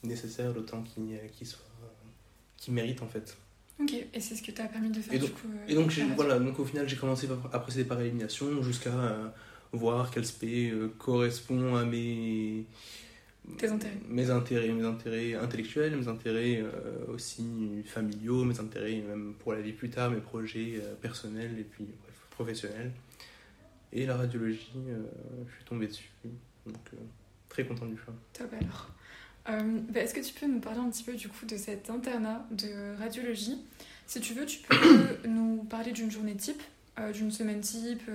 nécessaire, 0.03 0.53
le 0.53 0.63
temps 0.63 0.81
qui, 0.81 1.01
qui, 1.33 1.45
soit, 1.45 1.59
qui 2.55 2.71
mérite 2.71 3.01
en 3.01 3.07
fait. 3.07 3.37
Ok, 3.77 3.93
et 3.93 4.19
c'est 4.21 4.35
ce 4.35 4.41
que 4.41 4.51
tu 4.51 4.61
as 4.61 4.67
permis 4.67 4.89
de 4.89 5.01
faire 5.01 5.13
et 5.13 5.19
donc, 5.19 5.29
du 5.29 5.35
coup, 5.35 5.47
euh, 5.49 5.67
et 5.67 5.75
donc, 5.75 5.91
voilà, 6.15 6.39
donc 6.39 6.57
au 6.59 6.65
final 6.65 6.87
j'ai 6.87 6.95
commencé 6.95 7.27
à 7.51 7.59
procéder 7.59 7.83
par 7.83 7.99
élimination 7.99 8.63
jusqu'à 8.63 8.93
euh, 8.93 9.27
voir 9.73 10.11
quel 10.11 10.23
SP 10.23 10.71
euh, 10.71 10.87
correspond 10.97 11.75
à 11.75 11.83
mes, 11.83 12.65
Tes 13.57 13.67
intérêts. 13.67 13.97
mes 14.07 14.29
intérêts, 14.29 14.69
mes 14.69 14.85
intérêts 14.85 15.33
intellectuels, 15.33 15.97
mes 15.97 16.07
intérêts 16.07 16.63
aussi 17.09 17.83
familiaux, 17.85 18.45
mes 18.45 18.59
intérêts 18.61 19.03
même 19.05 19.33
pour 19.39 19.53
la 19.53 19.61
vie 19.61 19.73
plus 19.73 19.89
tard, 19.89 20.09
mes 20.09 20.21
projets 20.21 20.81
personnels 21.01 21.59
et 21.59 21.63
puis 21.63 21.83
bref, 21.83 22.15
professionnels. 22.31 22.91
Et 23.91 24.05
la 24.05 24.15
radiologie, 24.15 24.71
je 25.47 25.53
suis 25.53 25.65
tombé 25.65 25.87
dessus, 25.87 26.09
donc 26.65 26.77
très 27.49 27.65
content 27.65 27.85
du 27.85 27.97
choix. 27.97 28.13
Top 28.33 28.53
alors. 28.53 28.89
Euh, 29.49 29.79
bah, 29.89 30.01
est-ce 30.01 30.13
que 30.13 30.21
tu 30.21 30.33
peux 30.33 30.47
nous 30.47 30.59
parler 30.59 30.79
un 30.79 30.89
petit 30.89 31.03
peu 31.03 31.13
du 31.13 31.27
coup 31.27 31.45
de 31.45 31.57
cet 31.57 31.89
internat 31.89 32.45
de 32.51 32.97
radiologie? 32.99 33.57
Si 34.07 34.19
tu 34.19 34.33
veux, 34.33 34.45
tu 34.45 34.59
peux 34.59 34.75
nous 35.27 35.63
parler 35.69 35.91
d'une 35.91 36.11
journée 36.11 36.35
type 36.35 36.61
d'une 37.13 37.29
semaine 37.29 37.59
type. 37.59 38.09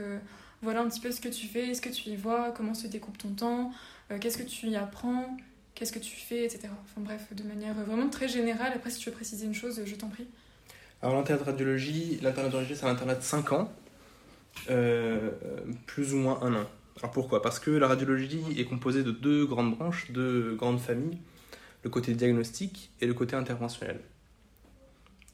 voilà 0.62 0.80
un 0.80 0.88
petit 0.88 1.00
peu 1.00 1.12
ce 1.12 1.20
que 1.20 1.28
tu 1.28 1.46
fais, 1.46 1.74
ce 1.74 1.82
que 1.82 1.90
tu 1.90 2.08
y 2.08 2.16
vois, 2.16 2.50
comment 2.50 2.72
se 2.72 2.86
découpe 2.86 3.18
ton 3.18 3.28
temps, 3.28 3.72
qu'est-ce 4.20 4.38
que 4.38 4.42
tu 4.42 4.68
y 4.68 4.76
apprends, 4.76 5.36
qu'est-ce 5.74 5.92
que 5.92 5.98
tu 5.98 6.16
fais, 6.16 6.46
etc. 6.46 6.68
Enfin 6.86 7.02
bref, 7.02 7.26
de 7.34 7.42
manière 7.42 7.74
vraiment 7.74 8.08
très 8.08 8.26
générale. 8.26 8.72
Après, 8.74 8.88
si 8.88 8.98
tu 8.98 9.10
veux 9.10 9.14
préciser 9.14 9.44
une 9.44 9.52
chose, 9.52 9.82
je 9.84 9.94
t'en 9.96 10.08
prie. 10.08 10.26
Alors 11.02 11.16
l'internat 11.16 11.42
de 11.42 11.50
radiologie, 11.50 12.18
l'internat 12.22 12.48
de 12.48 12.56
radiologie, 12.56 12.80
c'est 12.80 12.86
un 12.86 12.92
internat 12.92 13.16
de 13.16 13.22
5 13.22 13.52
ans, 13.52 13.70
plus 15.84 16.14
ou 16.14 16.16
moins 16.16 16.40
un 16.40 16.54
an. 16.54 16.66
Alors 16.98 17.10
pourquoi? 17.10 17.42
Parce 17.42 17.58
que 17.58 17.70
la 17.70 17.88
radiologie 17.88 18.42
est 18.56 18.64
composée 18.64 19.02
de 19.02 19.10
deux 19.10 19.46
grandes 19.46 19.76
branches, 19.76 20.10
deux 20.10 20.54
grandes 20.54 20.80
familles, 20.80 21.18
le 21.82 21.90
côté 21.90 22.14
diagnostique 22.14 22.90
et 23.00 23.06
le 23.06 23.14
côté 23.14 23.36
interventionnel. 23.36 24.00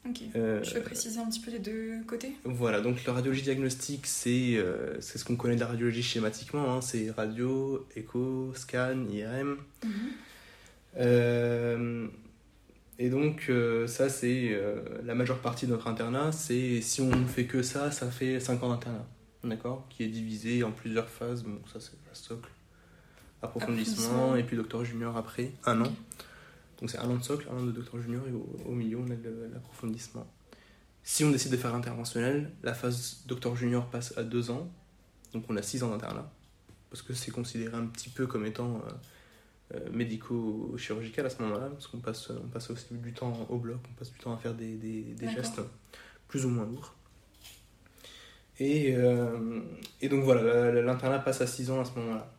Ok. 0.09 0.21
Euh, 0.35 0.63
je 0.63 0.73
vais 0.75 0.81
préciser 0.81 1.19
un 1.19 1.25
petit 1.25 1.39
peu 1.39 1.51
les 1.51 1.59
deux 1.59 2.01
côtés? 2.07 2.33
Voilà, 2.45 2.81
donc 2.81 3.03
la 3.05 3.13
radiologie 3.13 3.41
diagnostique, 3.41 4.05
c'est 4.05 4.55
euh, 4.55 4.99
ce 5.01 5.23
qu'on 5.23 5.35
connaît 5.35 5.55
de 5.55 5.59
la 5.59 5.67
radiologie 5.67 6.03
schématiquement, 6.03 6.73
hein, 6.73 6.81
c'est 6.81 7.11
radio, 7.11 7.85
écho, 7.95 8.53
scan, 8.55 9.05
IRM. 9.11 9.57
Mhm. 9.83 9.91
Euh, 10.99 12.07
et 12.99 13.09
donc 13.09 13.51
ça, 13.85 14.09
c'est 14.09 14.59
la 15.03 15.13
majeure 15.13 15.39
partie 15.39 15.67
de 15.67 15.71
notre 15.71 15.87
internat, 15.87 16.31
c'est 16.31 16.81
si 16.81 17.01
on 17.01 17.09
ne 17.09 17.27
fait 17.27 17.45
que 17.45 17.61
ça, 17.61 17.91
ça 17.91 18.09
fait 18.09 18.39
5 18.39 18.63
ans 18.63 18.69
d'internat 18.69 19.05
d'accord, 19.47 19.85
qui 19.89 20.03
est 20.03 20.07
divisé 20.07 20.63
en 20.63 20.71
plusieurs 20.71 21.09
phases. 21.09 21.43
Bon, 21.43 21.59
ça 21.71 21.79
c'est 21.79 21.97
la 22.07 22.13
socle, 22.13 22.49
approfondissement, 23.41 24.35
et 24.35 24.43
puis 24.43 24.57
docteur 24.57 24.83
junior 24.85 25.15
après, 25.17 25.51
un 25.65 25.81
an. 25.81 25.91
Donc 26.79 26.89
c'est 26.89 26.99
un 26.99 27.09
an 27.09 27.15
de 27.15 27.23
socle, 27.23 27.47
un 27.51 27.57
an 27.57 27.65
de 27.65 27.71
docteur 27.71 28.01
junior, 28.01 28.23
et 28.27 28.31
au, 28.65 28.71
milieu 28.71 28.97
on 28.99 29.09
a 29.09 29.15
l'approfondissement. 29.53 30.27
Si 31.03 31.23
on 31.23 31.31
décide 31.31 31.51
de 31.51 31.57
faire 31.57 31.73
interventionnel, 31.73 32.51
la 32.63 32.73
phase 32.73 33.23
docteur 33.25 33.55
junior 33.55 33.89
passe 33.89 34.17
à 34.17 34.23
deux 34.23 34.51
ans, 34.51 34.69
donc 35.33 35.45
on 35.49 35.55
a 35.55 35.61
six 35.61 35.83
ans 35.83 35.89
d'internat, 35.89 36.29
parce 36.89 37.01
que 37.01 37.13
c'est 37.13 37.31
considéré 37.31 37.75
un 37.75 37.87
petit 37.87 38.09
peu 38.09 38.27
comme 38.27 38.45
étant 38.45 38.75
euh, 38.75 39.75
euh, 39.75 39.89
médico-chirurgical 39.91 41.25
à 41.25 41.29
ce 41.29 41.41
moment-là, 41.41 41.69
parce 41.69 41.87
qu'on 41.87 41.99
passe, 41.99 42.29
on 42.29 42.47
passe 42.47 42.69
aussi 42.69 42.87
du 42.91 43.13
temps 43.13 43.47
au 43.49 43.57
bloc, 43.57 43.79
on 43.89 43.93
passe 43.93 44.11
du 44.11 44.19
temps 44.19 44.33
à 44.33 44.37
faire 44.37 44.53
des, 44.53 44.75
des, 44.75 45.01
des 45.01 45.29
gestes 45.29 45.61
plus 46.27 46.45
ou 46.45 46.49
moins 46.49 46.65
lourds. 46.65 46.96
Et, 48.59 48.95
euh, 48.95 49.61
et 50.01 50.09
donc 50.09 50.23
voilà, 50.23 50.81
l'internat 50.81 51.19
passe 51.19 51.41
à 51.41 51.47
6 51.47 51.71
ans 51.71 51.81
à 51.81 51.85
ce 51.85 51.91
moment-là. 51.99 52.33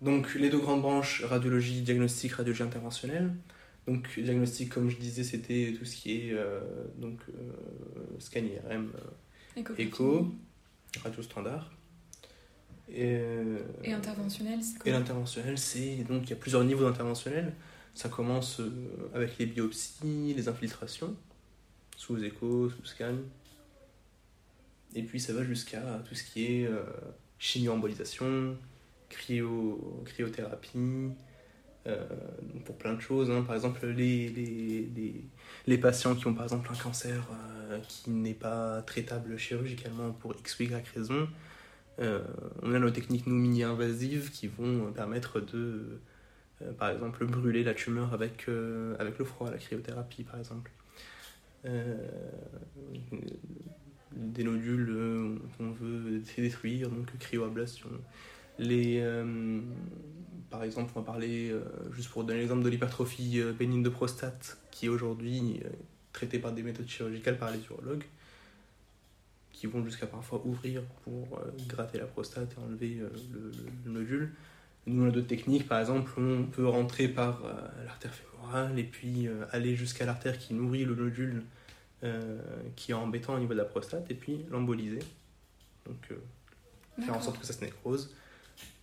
Donc 0.00 0.34
les 0.34 0.50
deux 0.50 0.58
grandes 0.58 0.82
branches, 0.82 1.24
radiologie, 1.24 1.82
diagnostic, 1.82 2.32
radiologie 2.32 2.64
interventionnelle. 2.64 3.32
Donc 3.86 4.18
diagnostic, 4.18 4.68
comme 4.70 4.90
je 4.90 4.96
disais, 4.96 5.22
c'était 5.22 5.74
tout 5.78 5.84
ce 5.84 5.96
qui 5.96 6.28
est 6.28 6.32
euh, 6.32 6.60
donc, 6.96 7.20
euh, 7.28 7.52
scan 8.18 8.40
IRM, 8.40 8.92
écho, 9.78 10.32
radio 11.02 11.22
standard. 11.22 11.70
Et, 12.88 13.20
et 13.84 13.92
interventionnel, 13.92 14.62
c'est 14.62 14.78
quoi? 14.78 14.90
Et 14.90 14.92
l'interventionnel, 14.92 15.56
c'est 15.56 16.04
donc 16.08 16.24
il 16.24 16.30
y 16.30 16.32
a 16.32 16.36
plusieurs 16.36 16.64
niveaux 16.64 16.84
d'interventionnel. 16.84 17.54
Ça 17.94 18.08
commence 18.08 18.60
avec 19.14 19.38
les 19.38 19.46
biopsies, 19.46 20.34
les 20.34 20.48
infiltrations, 20.48 21.14
sous 21.96 22.22
écho, 22.22 22.70
sous 22.70 22.84
scan, 22.84 23.14
et 24.94 25.02
puis 25.02 25.20
ça 25.20 25.32
va 25.32 25.44
jusqu'à 25.44 25.80
tout 26.08 26.14
ce 26.14 26.24
qui 26.24 26.44
est 26.44 26.66
euh, 26.66 26.82
chimio-embolisation, 27.38 28.56
cryo, 29.08 30.02
cryothérapie, 30.04 31.10
euh, 31.86 32.06
pour 32.64 32.76
plein 32.76 32.94
de 32.94 33.00
choses. 33.00 33.30
Hein. 33.30 33.42
Par 33.42 33.54
exemple, 33.54 33.86
les, 33.86 34.28
les, 34.28 34.90
les, 34.94 35.24
les, 35.66 35.78
patients 35.78 36.14
qui 36.14 36.26
ont 36.26 36.34
par 36.34 36.44
exemple 36.44 36.68
un 36.72 36.76
cancer 36.76 37.28
euh, 37.70 37.78
qui 37.88 38.10
n'est 38.10 38.34
pas 38.34 38.82
traitable 38.82 39.36
chirurgicalement 39.36 40.12
pour 40.12 40.34
X 40.38 40.58
ou 40.60 40.64
Y 40.64 40.88
raison, 40.94 41.28
on 41.98 42.74
a 42.74 42.78
nos 42.80 42.90
techniques 42.90 43.28
nous 43.28 43.36
mini-invasives 43.36 44.30
qui 44.32 44.48
vont 44.48 44.90
permettre 44.92 45.40
de, 45.40 46.00
par 46.76 46.90
exemple, 46.90 47.24
brûler 47.26 47.62
la 47.62 47.74
tumeur 47.74 48.12
avec, 48.12 48.48
avec 48.98 49.18
le 49.18 49.24
froid, 49.24 49.50
la 49.50 49.58
cryothérapie 49.58 50.24
par 50.24 50.40
exemple 50.40 50.72
des 54.16 54.44
nodules 54.44 54.90
euh, 54.90 55.36
qu'on 55.56 55.70
veut 55.70 56.22
détruire, 56.36 56.88
donc 56.88 57.06
cryoablation. 57.18 57.88
Les, 58.58 58.98
euh, 59.00 59.60
par 60.50 60.62
exemple, 60.62 60.92
on 60.94 61.00
va 61.00 61.06
parler, 61.06 61.50
euh, 61.50 61.62
juste 61.92 62.10
pour 62.10 62.24
donner 62.24 62.40
l'exemple 62.40 62.62
de 62.62 62.68
l'hypertrophie 62.68 63.42
bénigne 63.58 63.82
de 63.82 63.88
prostate, 63.88 64.58
qui 64.70 64.86
est 64.86 64.88
aujourd'hui 64.88 65.60
traitée 66.12 66.38
par 66.38 66.52
des 66.52 66.62
méthodes 66.62 66.88
chirurgicales 66.88 67.38
par 67.38 67.50
les 67.50 67.60
urologues, 67.70 68.04
qui 69.52 69.66
vont 69.66 69.84
jusqu'à 69.84 70.06
parfois 70.06 70.42
ouvrir 70.44 70.82
pour 71.04 71.40
gratter 71.68 71.98
la 71.98 72.06
prostate 72.06 72.54
et 72.56 72.60
enlever 72.60 73.00
le, 73.86 73.90
nodule. 73.90 74.32
Nous, 74.86 75.04
on 75.04 75.08
a 75.08 75.10
d'autres 75.10 75.28
techniques, 75.28 75.68
par 75.68 75.80
exemple, 75.80 76.12
on 76.18 76.44
peut 76.44 76.66
rentrer 76.66 77.08
par 77.08 77.42
l'artère 77.86 78.12
fémorale 78.12 78.78
et 78.78 78.84
puis 78.84 79.28
aller 79.52 79.76
jusqu'à 79.76 80.04
l'artère 80.04 80.38
qui 80.38 80.52
nourrit 80.54 80.84
le 80.84 80.94
nodule 80.94 81.44
qui 82.76 82.90
est 82.90 82.94
embêtant 82.94 83.34
au 83.34 83.38
niveau 83.38 83.52
de 83.52 83.58
la 83.58 83.64
prostate, 83.64 84.10
et 84.10 84.14
puis 84.14 84.44
l'emboliser. 84.50 85.00
Donc, 85.86 86.10
euh, 86.10 87.04
faire 87.04 87.16
en 87.16 87.20
sorte 87.20 87.40
que 87.40 87.46
ça 87.46 87.52
se 87.52 87.60
nécrose. 87.60 88.14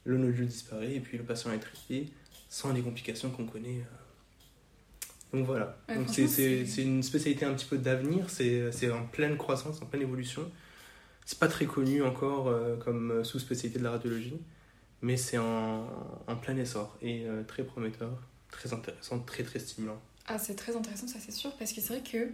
Le 0.05 0.17
nodule 0.17 0.47
disparaît, 0.47 0.95
et 0.95 0.99
puis 0.99 1.17
le 1.17 1.23
patient 1.23 1.51
est 1.51 1.59
traité 1.59 2.11
sans 2.49 2.73
les 2.73 2.81
complications 2.81 3.29
qu'on 3.29 3.45
connaît. 3.45 3.79
Euh. 3.79 5.37
Donc 5.37 5.45
voilà. 5.45 5.77
Donc 5.93 6.09
c'est 6.09 6.81
une 6.81 7.03
spécialité 7.03 7.45
un 7.45 7.53
petit 7.53 7.67
peu 7.67 7.77
d'avenir, 7.77 8.29
c'est 8.29 8.91
en 8.91 9.05
pleine 9.05 9.37
croissance, 9.37 9.81
en 9.81 9.85
pleine 9.85 10.01
évolution. 10.01 10.49
C'est 11.25 11.37
pas 11.37 11.47
très 11.47 11.67
connu 11.67 12.01
encore 12.01 12.51
comme 12.79 13.23
sous-spécialité 13.23 13.77
de 13.77 13.83
la 13.83 13.91
radiologie, 13.91 14.41
mais 15.03 15.17
c'est 15.17 15.37
en, 15.37 15.87
en, 16.25 16.35
plein 16.35 16.57
essor 16.57 16.97
et 17.03 17.27
très 17.47 17.63
prometteur, 17.63 18.09
très 18.49 18.73
intéressant, 18.73 19.19
très 19.19 19.43
très 19.43 19.59
stimulant. 19.59 20.01
Ah, 20.25 20.39
c'est 20.39 20.55
très 20.55 20.75
intéressant, 20.75 21.07
ça 21.07 21.19
c'est 21.19 21.31
sûr, 21.31 21.55
parce 21.57 21.73
que 21.73 21.81
c'est 21.81 21.93
vrai 21.93 22.01
que 22.01 22.31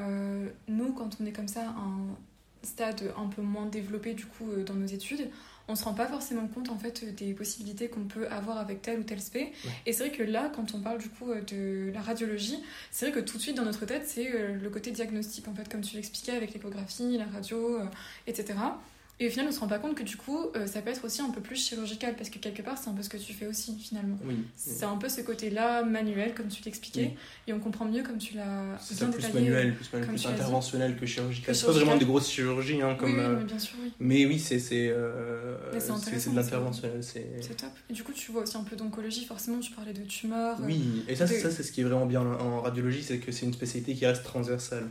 euh, 0.00 0.48
nous, 0.68 0.92
quand 0.92 1.10
on 1.20 1.26
est 1.26 1.32
comme 1.32 1.48
ça, 1.48 1.68
un 1.68 2.16
stade 2.62 3.12
un 3.16 3.28
peu 3.28 3.42
moins 3.42 3.66
développé 3.66 4.14
du 4.14 4.26
coup 4.26 4.50
euh, 4.50 4.64
dans 4.64 4.74
nos 4.74 4.86
études, 4.86 5.30
on 5.68 5.76
se 5.76 5.84
rend 5.84 5.94
pas 5.94 6.06
forcément 6.06 6.48
compte 6.48 6.70
en 6.70 6.78
fait 6.78 7.14
des 7.14 7.34
possibilités 7.34 7.88
qu'on 7.88 8.04
peut 8.04 8.26
avoir 8.28 8.58
avec 8.58 8.82
tel 8.82 9.00
ou 9.00 9.02
tel 9.02 9.20
spé. 9.20 9.52
Et 9.86 9.92
c'est 9.92 10.08
vrai 10.08 10.16
que 10.16 10.22
là, 10.22 10.50
quand 10.54 10.74
on 10.74 10.80
parle 10.80 10.98
du 10.98 11.08
coup 11.08 11.30
euh, 11.30 11.42
de 11.42 11.92
la 11.92 12.00
radiologie, 12.00 12.58
c'est 12.90 13.06
vrai 13.10 13.20
que 13.20 13.24
tout 13.24 13.36
de 13.36 13.42
suite 13.42 13.56
dans 13.56 13.64
notre 13.64 13.86
tête, 13.86 14.06
c'est 14.06 14.28
le 14.54 14.70
côté 14.70 14.90
diagnostic 14.90 15.46
en 15.46 15.54
fait, 15.54 15.68
comme 15.68 15.82
tu 15.82 15.96
l'expliquais 15.96 16.32
avec 16.32 16.54
l'échographie, 16.54 17.16
la 17.18 17.26
radio, 17.26 17.80
etc. 18.26 18.54
Et 19.20 19.26
au 19.26 19.30
final, 19.30 19.46
on 19.48 19.52
se 19.52 19.58
rend 19.58 19.66
pas 19.66 19.80
compte 19.80 19.96
que 19.96 20.04
du 20.04 20.16
coup, 20.16 20.46
euh, 20.54 20.68
ça 20.68 20.80
peut 20.80 20.90
être 20.90 21.04
aussi 21.04 21.20
un 21.20 21.30
peu 21.30 21.40
plus 21.40 21.56
chirurgical 21.56 22.14
parce 22.16 22.30
que 22.30 22.38
quelque 22.38 22.62
part, 22.62 22.78
c'est 22.78 22.88
un 22.88 22.92
peu 22.92 23.02
ce 23.02 23.08
que 23.08 23.16
tu 23.16 23.32
fais 23.32 23.46
aussi 23.46 23.76
finalement. 23.76 24.16
Oui. 24.24 24.36
C'est 24.56 24.84
un 24.84 24.96
peu 24.96 25.08
ce 25.08 25.22
côté-là 25.22 25.82
manuel, 25.82 26.34
comme 26.34 26.46
tu 26.46 26.62
l'expliquais, 26.62 27.16
et 27.48 27.52
on 27.52 27.58
comprend 27.58 27.84
mieux 27.84 28.04
comme 28.04 28.18
tu 28.18 28.36
l'as 28.36 28.78
détaillé. 28.88 29.12
Plus 29.12 29.32
manuel, 29.34 29.74
plus, 29.74 29.92
manuel, 29.92 30.08
plus 30.08 30.26
interventionnel 30.26 30.96
que 30.96 31.04
chirurgical. 31.04 31.54
C'est 31.54 31.66
pas 31.66 31.72
vraiment 31.72 31.96
des 31.96 32.04
grosses 32.04 32.30
chirurgies, 32.30 32.80
hein, 32.80 32.94
comme. 32.94 33.14
Oui, 33.14 33.20
euh, 33.20 33.36
mais 33.38 33.44
bien 33.44 33.58
sûr, 33.58 33.74
oui. 33.82 33.92
Mais 33.98 34.26
oui, 34.26 34.38
c'est 34.38 34.60
c'est 34.60 34.88
euh, 34.88 35.56
de 35.72 36.36
l'interventionnel. 36.36 37.02
C'est 37.02 37.56
top. 37.56 37.70
Et 37.90 37.92
du 37.92 38.04
coup, 38.04 38.12
tu 38.12 38.30
vois 38.30 38.42
aussi 38.42 38.56
un 38.56 38.62
peu 38.62 38.76
d'oncologie. 38.76 39.24
Forcément, 39.24 39.58
tu 39.58 39.72
parlais 39.72 39.92
de 39.92 40.02
tumeurs. 40.02 40.58
Oui, 40.62 41.04
et 41.08 41.16
ça, 41.16 41.26
ça 41.26 41.50
c'est 41.50 41.64
ce 41.64 41.72
qui 41.72 41.80
est 41.80 41.84
vraiment 41.84 42.06
bien 42.06 42.20
en 42.20 42.60
radiologie, 42.60 43.02
c'est 43.02 43.18
que 43.18 43.32
c'est 43.32 43.46
une 43.46 43.52
spécialité 43.52 43.94
qui 43.94 44.06
reste 44.06 44.22
transversale. 44.22 44.88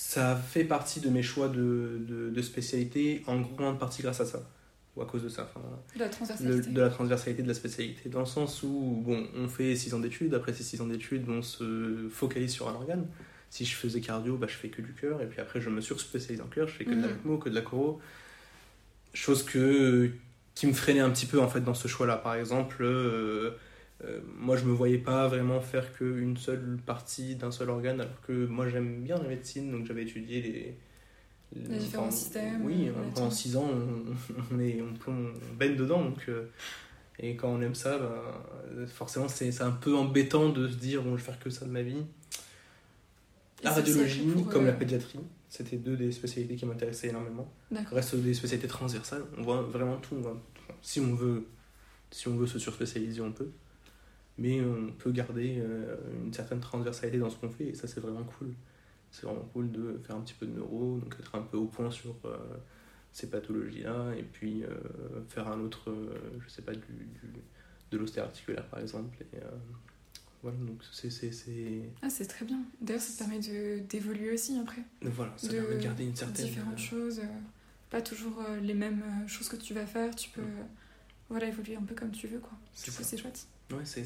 Ça 0.00 0.36
fait 0.36 0.62
partie 0.62 1.00
de 1.00 1.08
mes 1.08 1.24
choix 1.24 1.48
de, 1.48 2.00
de, 2.06 2.30
de, 2.30 2.42
spécialité, 2.42 3.24
en 3.26 3.40
grande 3.40 3.80
partie 3.80 4.00
grâce 4.00 4.20
à 4.20 4.26
ça, 4.26 4.48
ou 4.94 5.02
à 5.02 5.06
cause 5.06 5.24
de 5.24 5.28
ça. 5.28 5.50
Enfin, 5.50 5.66
de 5.96 5.98
la 5.98 6.08
transversalité. 6.08 6.70
de 6.70 6.80
la 6.80 6.88
transversalité 6.88 7.42
de 7.42 7.48
la 7.48 7.54
spécialité, 7.54 8.08
dans 8.08 8.20
le 8.20 8.26
sens 8.26 8.62
où 8.62 9.02
bon, 9.04 9.26
on 9.36 9.48
fait 9.48 9.74
6 9.74 9.94
ans 9.94 9.98
d'études, 9.98 10.34
après 10.34 10.52
ces 10.52 10.62
6 10.62 10.82
ans 10.82 10.86
d'études, 10.86 11.28
on 11.28 11.42
se 11.42 12.08
focalise 12.12 12.52
sur 12.52 12.68
un 12.68 12.74
organe. 12.74 13.08
Si 13.50 13.64
je 13.64 13.74
faisais 13.74 14.00
cardio, 14.00 14.36
bah, 14.36 14.46
je 14.48 14.54
fais 14.54 14.68
que 14.68 14.80
du 14.82 14.92
cœur, 14.92 15.20
et 15.20 15.26
puis 15.26 15.40
après 15.40 15.60
je 15.60 15.68
me 15.68 15.80
surspécialise 15.80 16.42
en 16.42 16.46
cœur, 16.46 16.68
je 16.68 16.74
fais 16.74 16.84
que 16.84 16.94
de 16.94 17.02
la 17.02 17.08
mhm. 17.08 17.40
que 17.40 17.48
de 17.48 17.54
la 17.56 17.62
coro. 17.62 18.00
Chose 19.14 19.42
que, 19.42 20.12
qui 20.54 20.68
me 20.68 20.74
freinait 20.74 21.00
un 21.00 21.10
petit 21.10 21.26
peu 21.26 21.40
en 21.40 21.48
fait 21.48 21.62
dans 21.62 21.74
ce 21.74 21.88
choix-là. 21.88 22.18
Par 22.18 22.36
exemple, 22.36 22.84
euh, 22.84 23.50
euh, 24.04 24.20
moi, 24.36 24.56
je 24.56 24.64
me 24.64 24.72
voyais 24.72 24.98
pas 24.98 25.26
vraiment 25.26 25.60
faire 25.60 25.92
qu'une 25.96 26.36
seule 26.36 26.78
partie 26.86 27.34
d'un 27.34 27.50
seul 27.50 27.70
organe, 27.70 28.00
alors 28.00 28.20
que 28.22 28.46
moi, 28.46 28.68
j'aime 28.68 29.02
bien 29.02 29.16
la 29.16 29.28
médecine, 29.28 29.70
donc 29.72 29.86
j'avais 29.86 30.02
étudié 30.02 30.40
les, 30.40 30.78
les, 31.56 31.78
différents 31.78 32.10
systèmes. 32.10 32.64
Oui, 32.64 32.90
pendant 33.14 33.30
6 33.30 33.56
ans, 33.56 33.68
on, 33.68 34.54
on, 34.54 34.60
est, 34.60 34.80
on, 34.80 35.32
baigne 35.58 35.76
dedans, 35.76 36.02
donc. 36.02 36.24
Euh, 36.28 36.48
et 37.20 37.34
quand 37.34 37.48
on 37.48 37.60
aime 37.60 37.74
ça, 37.74 37.98
bah, 37.98 38.46
forcément, 38.86 39.26
c'est 39.26 39.60
un 39.60 39.72
peu 39.72 39.96
embêtant 39.96 40.50
de 40.50 40.68
se 40.68 40.76
dire 40.76 41.02
bon, 41.02 41.16
je 41.16 41.16
vais 41.16 41.32
faire 41.32 41.40
que 41.40 41.50
ça 41.50 41.64
de 41.64 41.70
ma 41.70 41.82
vie. 41.82 42.04
La 43.64 43.72
radiologie, 43.72 44.24
comme 44.52 44.66
la 44.66 44.70
euh, 44.70 44.76
pédiatrie, 44.76 45.18
c'était 45.48 45.78
deux 45.78 45.96
des 45.96 46.12
spécialités 46.12 46.54
qui 46.54 46.64
m'intéressaient 46.64 47.08
énormément. 47.08 47.52
Reste 47.90 48.14
des 48.14 48.34
spécialités 48.34 48.68
transversales, 48.68 49.24
on 49.36 49.42
voit 49.42 49.62
vraiment 49.62 49.96
tout. 49.96 50.14
si, 50.80 51.00
on 51.00 51.12
veut, 51.16 51.48
si 52.12 52.28
on 52.28 52.36
veut 52.36 52.46
se 52.46 52.60
surspécialiser, 52.60 53.20
on 53.20 53.32
peut 53.32 53.50
mais 54.38 54.60
on 54.60 54.92
peut 54.92 55.10
garder 55.10 55.58
euh, 55.58 55.96
une 56.24 56.32
certaine 56.32 56.60
transversalité 56.60 57.18
dans 57.18 57.28
ce 57.28 57.36
qu'on 57.36 57.50
fait 57.50 57.66
et 57.66 57.74
ça 57.74 57.86
c'est 57.86 58.00
vraiment 58.00 58.24
cool 58.24 58.54
c'est 59.10 59.26
vraiment 59.26 59.48
cool 59.52 59.70
de 59.70 60.00
faire 60.04 60.16
un 60.16 60.20
petit 60.20 60.34
peu 60.34 60.46
de 60.46 60.52
neuro, 60.52 60.98
donc 60.98 61.16
être 61.18 61.34
un 61.34 61.42
peu 61.42 61.56
au 61.56 61.64
point 61.64 61.90
sur 61.90 62.14
ces 63.10 63.30
pathologies-là, 63.30 64.14
et 64.18 64.22
puis 64.22 64.64
faire 65.30 65.48
un 65.48 65.60
autre, 65.60 65.90
je 66.44 66.48
sais 66.50 66.60
pas, 66.60 66.72
du, 66.72 66.80
du 66.80 67.32
de 67.90 67.96
l'ostéo-articulaire 67.96 68.66
par 68.66 68.80
exemple. 68.80 69.16
Et, 69.32 69.38
voilà, 70.42 70.58
donc 70.58 70.82
c'est. 70.92 71.08
Ah, 72.02 72.10
c'est 72.10 72.26
très 72.26 72.44
bien. 72.44 72.60
D'ailleurs, 72.82 73.00
ça 73.00 73.12
te 73.14 73.18
permet 73.18 73.80
d'évoluer 73.80 74.34
aussi 74.34 74.58
après. 74.58 74.82
Voilà, 75.00 75.32
ça 75.38 75.48
permet 75.48 75.76
de 75.76 75.82
garder 75.82 76.04
une 76.04 76.14
certaine. 76.14 76.44
Différentes 76.44 76.78
choses, 76.78 77.22
pas 77.88 78.02
toujours 78.02 78.44
les 78.60 78.74
mêmes 78.74 79.02
choses 79.26 79.48
que 79.48 79.56
tu 79.56 79.72
vas 79.72 79.86
faire, 79.86 80.14
tu 80.14 80.28
peux 80.28 80.42
voilà, 81.28 81.48
évoluer 81.48 81.76
un 81.76 81.82
peu 81.82 81.94
comme 81.94 82.10
tu 82.10 82.26
veux, 82.26 82.40
quoi. 82.40 82.52
C'est 82.74 83.16
chouette. 83.16 83.46
Ouais, 83.70 83.84
c'est 83.84 84.02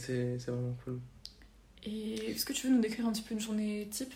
vraiment 0.47 0.77
cool. 0.85 0.99
Et 1.85 2.31
est-ce 2.31 2.45
que 2.45 2.53
tu 2.53 2.67
veux 2.67 2.75
nous 2.75 2.81
décrire 2.81 3.07
un 3.07 3.13
petit 3.13 3.23
peu 3.23 3.35
une 3.35 3.41
journée 3.41 3.89
type 3.91 4.13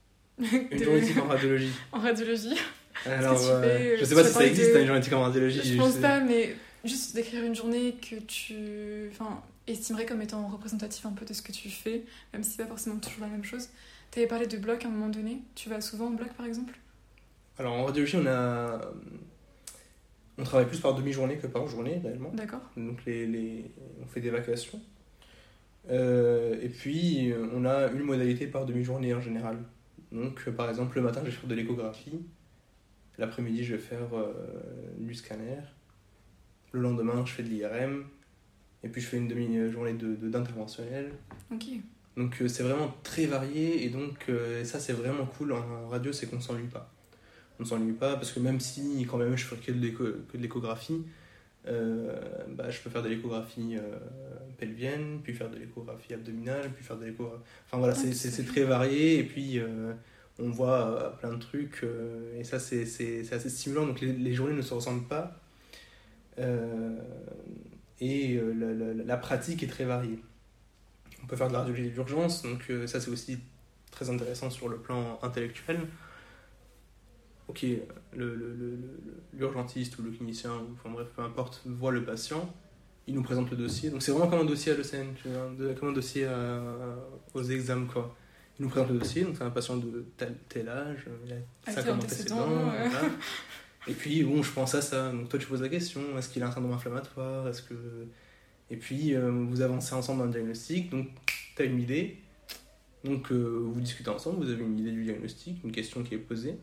Une 0.38 0.82
journée 0.82 1.02
type 1.02 1.18
en 1.18 1.28
radiologie 1.28 1.72
En 1.92 2.00
radiologie 2.00 2.56
Alors, 3.06 3.40
euh, 3.40 3.96
je 3.98 4.04
sais 4.04 4.14
pas 4.14 4.24
si 4.24 4.32
ça 4.32 4.46
existe, 4.46 4.74
une 4.74 4.86
journée 4.86 5.00
type 5.00 5.12
en 5.12 5.22
radiologie. 5.22 5.60
Je, 5.62 5.78
pense 5.78 5.96
pas, 5.96 6.20
mais 6.20 6.56
juste 6.84 7.14
décrire 7.14 7.44
une 7.44 7.54
journée 7.54 7.94
que 7.94 8.16
tu 8.16 9.08
enfin, 9.10 9.42
estimerais 9.66 10.06
comme 10.06 10.22
étant 10.22 10.46
représentatif 10.48 11.06
un 11.06 11.12
peu 11.12 11.24
de 11.24 11.32
ce 11.32 11.42
que 11.42 11.52
tu 11.52 11.70
fais, 11.70 12.02
même 12.32 12.42
si 12.42 12.50
c'est 12.50 12.62
pas 12.62 12.68
forcément 12.68 12.98
toujours 12.98 13.22
la 13.22 13.28
même 13.28 13.44
chose. 13.44 13.68
Tu 14.10 14.20
avais 14.20 14.28
parlé 14.28 14.46
de 14.46 14.56
bloc 14.56 14.84
à 14.84 14.88
un 14.88 14.90
moment 14.90 15.08
donné. 15.08 15.42
Tu 15.54 15.68
vas 15.68 15.80
souvent 15.80 16.06
en 16.06 16.10
bloc, 16.10 16.32
par 16.34 16.46
exemple? 16.46 16.78
Alors, 17.58 17.74
en 17.74 17.84
radiologie, 17.84 18.16
on 18.16 18.26
a 18.26 18.80
on 20.38 20.42
travaille 20.42 20.66
plus 20.66 20.80
par 20.80 20.94
demi-journée 20.94 21.36
que 21.36 21.46
par 21.46 21.66
journée, 21.68 22.00
réellement. 22.02 22.30
D'accord. 22.32 22.60
Donc, 22.76 23.04
les, 23.04 23.26
les... 23.26 23.70
on 24.02 24.06
fait 24.06 24.20
des 24.20 24.30
vacations. 24.30 24.80
Euh, 25.90 26.58
et 26.60 26.68
puis, 26.68 27.32
on 27.52 27.64
a 27.64 27.90
une 27.92 28.02
modalité 28.02 28.46
par 28.46 28.66
demi-journée 28.66 29.14
en 29.14 29.20
général. 29.20 29.58
Donc, 30.10 30.48
par 30.50 30.68
exemple, 30.68 30.96
le 30.96 31.02
matin, 31.02 31.20
je 31.24 31.30
vais 31.30 31.36
faire 31.36 31.48
de 31.48 31.54
l'échographie. 31.54 32.20
L'après-midi, 33.18 33.62
je 33.62 33.74
vais 33.74 33.80
faire 33.80 34.12
euh, 34.14 34.32
du 34.98 35.14
scanner. 35.14 35.60
Le 36.72 36.80
lendemain, 36.80 37.24
je 37.24 37.32
fais 37.32 37.42
de 37.44 37.48
l'IRM. 37.48 38.04
Et 38.82 38.88
puis, 38.88 39.00
je 39.00 39.06
fais 39.06 39.18
une 39.18 39.28
demi-journée 39.28 39.92
d'interventionnel. 39.92 41.12
De, 41.50 41.54
ok. 41.54 41.64
Donc, 42.16 42.42
euh, 42.42 42.48
c'est 42.48 42.64
vraiment 42.64 42.92
très 43.04 43.26
varié. 43.26 43.84
Et 43.84 43.88
donc, 43.88 44.30
ça, 44.64 44.80
c'est 44.80 44.94
vraiment 44.94 45.26
cool 45.26 45.52
en 45.52 45.88
radio, 45.88 46.12
c'est 46.12 46.26
qu'on 46.26 46.40
s'ennuie 46.40 46.66
pas 46.66 46.93
on 47.58 47.62
ne 47.62 47.68
s'ennuie 47.68 47.92
pas 47.92 48.14
parce 48.14 48.32
que 48.32 48.40
même 48.40 48.60
si 48.60 49.06
quand 49.08 49.18
même 49.18 49.36
je 49.36 49.44
fais 49.44 49.56
que 49.56 49.72
de 49.72 50.38
l'échographie, 50.38 51.04
euh, 51.66 52.14
bah, 52.48 52.70
je 52.70 52.80
peux 52.80 52.90
faire 52.90 53.02
de 53.02 53.08
l'échographie 53.08 53.76
euh, 53.76 53.96
pelvienne, 54.58 55.20
puis 55.22 55.32
faire 55.32 55.48
de 55.48 55.56
l'échographie 55.56 56.12
abdominale, 56.12 56.70
puis 56.74 56.84
faire 56.84 56.98
de 56.98 57.06
l'échographie. 57.06 57.42
Enfin 57.66 57.78
voilà, 57.78 57.94
c'est 57.94 58.46
très 58.46 58.64
varié 58.64 59.18
et 59.18 59.24
puis 59.24 59.58
euh, 59.58 59.94
on 60.38 60.50
voit 60.50 61.16
plein 61.20 61.32
de 61.32 61.38
trucs 61.38 61.84
et 62.36 62.44
ça 62.44 62.58
c'est 62.58 62.82
assez 63.32 63.50
stimulant. 63.50 63.86
Donc 63.86 64.00
les, 64.00 64.34
journées 64.34 64.54
ne 64.54 64.62
se 64.62 64.74
ressemblent 64.74 65.06
pas 65.06 65.40
et 68.00 68.40
la, 68.58 69.04
la, 69.04 69.16
pratique 69.16 69.62
est 69.62 69.68
très 69.68 69.84
variée. 69.84 70.18
On 71.22 71.26
peut 71.26 71.36
faire 71.36 71.48
de 71.48 71.52
la 71.52 71.60
radiologie 71.60 71.90
d'urgence, 71.90 72.42
donc 72.42 72.70
ça 72.86 73.00
c'est 73.00 73.10
aussi 73.10 73.38
très 73.90 74.10
intéressant 74.10 74.50
sur 74.50 74.68
le 74.68 74.76
plan 74.76 75.18
intellectuel 75.22 75.78
ok, 77.48 77.66
l'urgentiste 79.32 79.98
ou 79.98 80.02
le 80.02 80.10
clinicien, 80.10 80.52
enfin 80.72 80.90
bref, 80.90 81.08
peu 81.14 81.22
importe, 81.22 81.62
voit 81.66 81.92
le 81.92 82.04
patient, 82.04 82.52
il 83.06 83.14
nous 83.14 83.22
présente 83.22 83.50
le 83.50 83.56
dossier. 83.56 83.90
Donc 83.90 84.02
c'est 84.02 84.12
vraiment 84.12 84.28
comme 84.28 84.40
un 84.40 84.44
dossier 84.44 84.72
à 84.72 84.76
l'ECN, 84.76 85.14
comme 85.78 85.88
un 85.88 85.92
dossier 85.92 86.26
aux 87.34 87.42
examens, 87.42 87.86
quoi. 87.86 88.16
Il 88.58 88.62
nous 88.64 88.68
présente 88.68 88.90
le 88.90 88.98
dossier, 88.98 89.22
donc 89.22 89.34
c'est 89.36 89.42
un 89.42 89.50
patient 89.50 89.76
de 89.76 90.04
tel, 90.16 90.36
tel 90.48 90.68
âge, 90.68 91.06
il 91.26 91.32
a 91.32 91.72
50 91.72 92.04
antécédents, 92.04 92.72
Et 93.86 93.92
puis, 93.92 94.22
bon, 94.22 94.42
je 94.42 94.50
pense 94.50 94.74
à 94.74 94.82
ça. 94.82 95.12
Donc 95.12 95.28
toi, 95.28 95.38
tu 95.38 95.46
poses 95.46 95.62
la 95.62 95.68
question, 95.68 96.00
est-ce 96.16 96.28
qu'il 96.30 96.42
a 96.42 96.46
un 96.46 96.50
syndrome 96.50 96.72
inflammatoire 96.72 97.48
Est-ce 97.48 97.62
que... 97.62 97.74
Et 98.70 98.76
puis, 98.76 99.14
euh, 99.14 99.30
vous 99.30 99.60
avancez 99.60 99.94
ensemble 99.94 100.20
dans 100.20 100.24
le 100.26 100.30
diagnostic, 100.30 100.90
donc 100.90 101.08
tu 101.54 101.62
as 101.62 101.66
une 101.66 101.80
idée. 101.80 102.16
Donc, 103.04 103.30
euh, 103.30 103.60
vous 103.62 103.80
discutez 103.80 104.08
ensemble, 104.08 104.42
vous 104.42 104.50
avez 104.50 104.64
une 104.64 104.78
idée 104.78 104.90
du 104.90 105.04
diagnostic, 105.04 105.62
une 105.62 105.72
question 105.72 106.02
qui 106.02 106.14
est 106.14 106.18
posée 106.18 106.56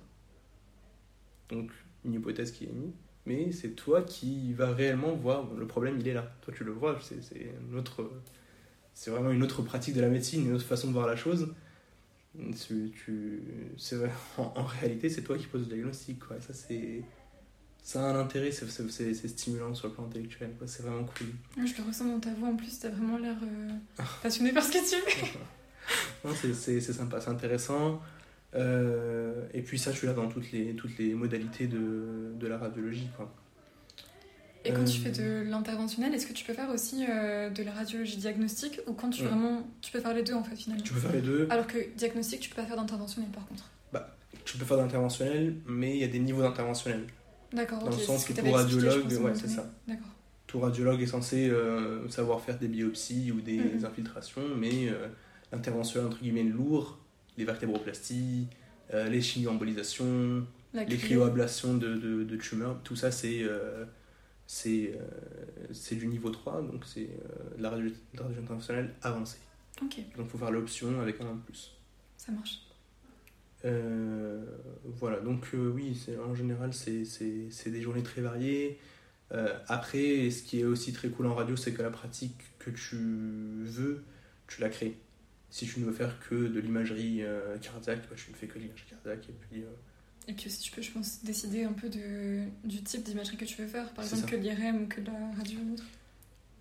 donc 1.52 1.72
une 2.06 2.14
hypothèse 2.14 2.52
qui 2.52 2.66
est 2.66 2.70
émise, 2.70 2.94
mais 3.26 3.52
c'est 3.52 3.70
toi 3.70 4.02
qui 4.02 4.54
vas 4.54 4.72
réellement 4.72 5.14
voir 5.14 5.54
le 5.54 5.68
problème, 5.68 5.98
il 6.00 6.08
est 6.08 6.14
là. 6.14 6.34
Toi, 6.42 6.54
tu 6.56 6.64
le 6.64 6.72
vois, 6.72 7.00
c'est 7.02 7.54
autre, 7.76 8.10
c'est 8.94 9.12
vraiment 9.12 9.32
une 9.32 9.44
autre 9.44 9.62
pratique 9.62 9.96
de 9.96 10.02
la 10.02 10.10
médecine, 10.10 10.46
une 10.48 10.54
autre 10.54 10.66
façon 10.66 10.88
de 10.88 10.94
voir 10.94 11.08
la 11.08 11.16
chose. 11.16 11.54
Tu, 12.66 12.92
tu 13.06 13.44
en, 14.38 14.54
en, 14.56 14.64
réalité, 14.64 15.10
c'est 15.10 15.22
toi 15.22 15.38
qui 15.38 15.48
poses 15.48 15.62
le 15.62 15.68
diagnostic. 15.68 16.20
Quoi. 16.20 16.40
ça, 16.40 16.54
c'est 16.54 17.04
ça 17.84 18.08
a 18.08 18.14
un 18.14 18.20
intérêt, 18.20 18.52
c'est 18.52 19.28
stimulant 19.28 19.74
sur 19.74 19.88
le 19.88 19.94
plan 19.94 20.06
intellectuel, 20.06 20.52
c'est 20.66 20.84
vraiment 20.84 21.04
cool. 21.04 21.28
Je 21.58 21.82
le 21.82 21.88
ressens 21.88 22.06
dans 22.06 22.20
ta 22.20 22.34
voix 22.34 22.50
en 22.50 22.56
plus, 22.56 22.80
t'as 22.80 22.90
vraiment 22.90 23.18
l'air 23.18 23.38
euh, 23.42 24.04
passionné 24.22 24.54
par 24.54 24.64
ce 24.64 24.72
que 24.72 24.78
tu 24.78 25.02
fais. 25.02 26.54
c'est 26.54 26.82
sympa, 26.82 27.20
c'est 27.20 27.30
intéressant. 27.30 28.00
Euh, 28.56 29.48
et 29.54 29.62
puis 29.62 29.80
ça, 29.80 29.92
je 29.92 29.98
suis 29.98 30.08
là 30.08 30.14
dans 30.14 30.28
toutes 30.28 30.52
les, 30.52 30.76
toutes 30.76 30.98
les 30.98 31.14
modalités 31.14 31.68
de, 31.68 32.34
de 32.38 32.48
la 32.48 32.58
radiologie. 32.58 33.08
Quoi. 33.16 33.34
Et 34.64 34.74
quand 34.74 34.86
tu 34.86 35.00
fais 35.00 35.12
de 35.12 35.50
l'interventionnel, 35.50 36.14
est-ce 36.14 36.28
que 36.28 36.34
tu 36.34 36.46
peux 36.46 36.54
faire 36.54 36.70
aussi 36.70 37.06
euh, 37.10 37.50
de 37.50 37.64
la 37.64 37.72
radiologie 37.72 38.18
diagnostique 38.18 38.80
ou 38.88 38.94
quand 38.94 39.10
tu 39.10 39.24
vraiment 39.24 39.68
tu 39.82 39.92
peux 39.92 40.00
faire 40.00 40.14
les 40.14 40.22
deux 40.22 40.36
en 40.36 40.44
fait 40.44 40.56
finalement? 40.56 40.84
Tu 40.84 40.94
peux 40.94 41.00
faire 41.00 41.14
les 41.14 41.22
deux. 41.22 41.48
Alors 41.50 41.66
que 41.66 41.78
diagnostic, 41.96 42.42
tu 42.42 42.50
peux 42.50 42.58
pas 42.58 42.68
faire 42.68 42.76
d'interventionnel 42.76 43.32
par 43.32 43.48
contre. 43.48 43.70
Bah, 43.92 44.16
tu 44.46 44.58
peux 44.58 44.66
faire 44.66 44.78
d'interventionnel, 44.78 45.56
mais 45.66 45.96
il 45.96 46.02
y 46.02 46.04
a 46.04 46.08
des 46.08 46.20
niveaux 46.20 46.42
d'interventionnel. 46.42 47.08
D'accord. 47.54 47.80
Dans 47.80 47.90
le 47.90 47.98
sens 47.98 48.24
que, 48.24 48.34
tout 48.34 48.52
radiologue, 48.52 49.12
ouais, 49.12 49.36
c'est 49.36 49.50
ça. 49.50 49.70
D'accord. 49.88 50.08
Tout 50.46 50.60
radiologue 50.60 51.02
est 51.02 51.08
censé 51.08 51.50
euh, 51.50 52.08
savoir 52.10 52.42
faire 52.42 52.58
des 52.58 52.68
biopsies 52.68 53.32
ou 53.32 53.42
des 53.42 53.58
mhm. 53.58 53.86
infiltrations, 53.86 54.44
mais 54.58 54.92
l'interventionnel 55.52 56.08
entre 56.08 56.20
guillemets 56.22 56.44
lourd 56.44 57.00
les 57.42 57.46
vertébroplasties, 57.46 58.48
euh, 58.94 59.10
les 59.10 59.22
chimioembolisations, 59.22 60.46
les 60.74 60.98
cryoablations 60.98 61.76
de, 61.76 61.96
de, 61.96 62.24
de, 62.24 62.36
tumeurs, 62.38 62.80
tout 62.84 62.96
ça 62.96 63.12
c'est 63.12 63.42
euh, 63.42 63.86
c'est 64.46 64.94
euh, 64.96 65.96
du 65.96 66.08
niveau 66.08 66.30
3, 66.30 66.62
donc 66.62 66.86
c'est 66.86 67.10
la 67.58 67.72
radiologie 67.72 67.96
internationale 68.38 68.94
avancée. 69.02 69.40
Donc 69.82 69.98
il 69.98 70.26
faut 70.26 70.38
faire 70.38 70.52
l'option 70.52 71.02
avec 71.02 71.20
un 71.20 71.26
an 71.26 71.36
de 71.36 71.42
plus. 71.42 71.76
Ça 72.18 72.32
marche. 72.32 72.62
voilà, 75.00 75.20
donc 75.20 75.48
oui, 75.54 76.00
en 76.24 76.36
général 76.36 76.74
c'est 76.74 77.70
des 77.70 77.82
journées 77.82 78.04
très 78.04 78.22
variées. 78.22 78.78
après, 79.68 80.30
ce 80.30 80.44
qui 80.44 80.60
est 80.60 80.66
aussi 80.66 80.94
très 80.94 81.10
cool 81.10 81.26
en 81.26 81.34
radio, 81.34 81.56
c'est 81.56 81.74
que 81.74 81.82
la 81.82 81.90
pratique 81.90 82.38
que 82.60 82.70
tu 82.70 82.98
veux, 83.66 84.04
tu 84.48 84.62
la 84.62 84.70
crées 84.70 84.96
si 85.52 85.68
tu 85.68 85.82
ne 85.82 85.86
veux 85.86 85.92
faire 85.92 86.18
que 86.28 86.36
de 86.48 86.60
l'imagerie 86.60 87.24
euh, 87.24 87.58
cardiaque, 87.58 88.00
bah, 88.10 88.16
tu 88.16 88.32
ne 88.32 88.36
fais 88.36 88.48
que 88.48 88.58
l'imagerie 88.58 88.90
cardiaque. 88.90 89.30
Et 89.30 89.34
puis, 89.34 89.62
euh, 89.62 89.66
et 90.30 90.34
puis 90.34 90.48
aussi, 90.48 90.62
tu 90.62 90.72
peux, 90.72 90.82
je 90.82 90.92
pense, 90.92 91.24
décider 91.24 91.66
un 91.66 91.74
peu 91.74 91.90
de, 91.90 92.46
du 92.64 92.82
type 92.82 93.04
d'imagerie 93.04 93.36
que 93.36 93.46
tu 93.46 93.62
veux 93.62 93.68
faire, 93.68 93.92
par 93.94 94.06
exemple 94.06 94.32
que 94.32 94.36
l'IRM 94.38 94.84
ou 94.84 94.88
que 94.88 95.02
la 95.02 95.12
radio 95.38 95.60
ou 95.60 95.74
autre. 95.74 95.84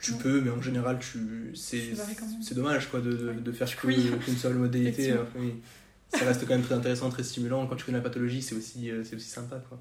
Tu 0.00 0.14
peux, 0.14 0.40
mais 0.40 0.50
en 0.50 0.61
général, 0.62 0.98
tu... 0.98 1.53
c'est 1.55 1.94
dommage 2.55 2.88
quoi, 2.88 3.00
de, 3.00 3.35
de, 3.35 3.53
faire 3.53 3.68
qu'une 3.76 4.37
seule 4.37 4.55
modalité. 4.55 5.12
Euh, 5.12 5.24
Ça 6.09 6.24
reste 6.24 6.40
quand 6.46 6.55
même 6.55 6.64
très 6.64 6.74
intéressant, 6.74 7.11
très 7.11 7.22
stimulant. 7.22 7.66
Quand 7.66 7.76
tu 7.76 7.85
connais 7.85 7.98
la 7.98 8.05
pathologie, 8.05 8.42
c'est 8.42 8.55
aussi, 8.55 8.90
c'est 9.05 9.14
aussi 9.14 9.29
sympa. 9.29 9.62
Quoi. 9.68 9.79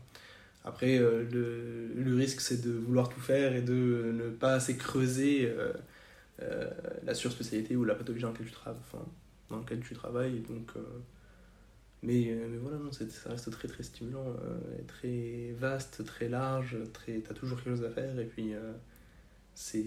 Après, 0.65 0.99
le, 0.99 1.93
le, 1.95 2.15
risque, 2.15 2.41
c'est 2.41 2.61
de 2.61 2.71
vouloir 2.71 3.07
tout 3.07 3.21
faire 3.21 3.55
et 3.55 3.61
de 3.61 4.13
ne 4.13 4.29
pas 4.29 4.55
assez 4.55 4.75
creuser 4.75 5.49
euh, 6.41 6.69
la 7.03 7.13
surspécialité 7.13 7.75
ou 7.75 7.83
la 7.83 7.95
pathologie 7.95 8.23
dans 8.23 8.31
laquelle 8.31 8.45
tu, 8.45 8.53
travailles, 8.53 8.79
dans 9.49 9.57
laquelle 9.57 9.81
tu 9.81 9.93
travailles. 9.93 10.39
Donc, 10.41 10.71
euh, 10.77 10.81
mais, 12.01 12.29
euh, 12.29 12.47
mais 12.49 12.57
voilà, 12.57 12.77
non, 12.77 12.91
ça 12.91 13.29
reste 13.29 13.51
très 13.51 13.67
très 13.67 13.83
stimulant, 13.83 14.25
très 14.87 15.53
vaste, 15.57 16.05
très 16.05 16.29
large, 16.29 16.77
très, 16.93 17.21
tu 17.21 17.29
as 17.29 17.33
toujours 17.33 17.57
quelque 17.61 17.75
chose 17.75 17.85
à 17.85 17.89
faire 17.89 18.17
et 18.19 18.25
puis 18.25 18.53
c'est 19.53 19.83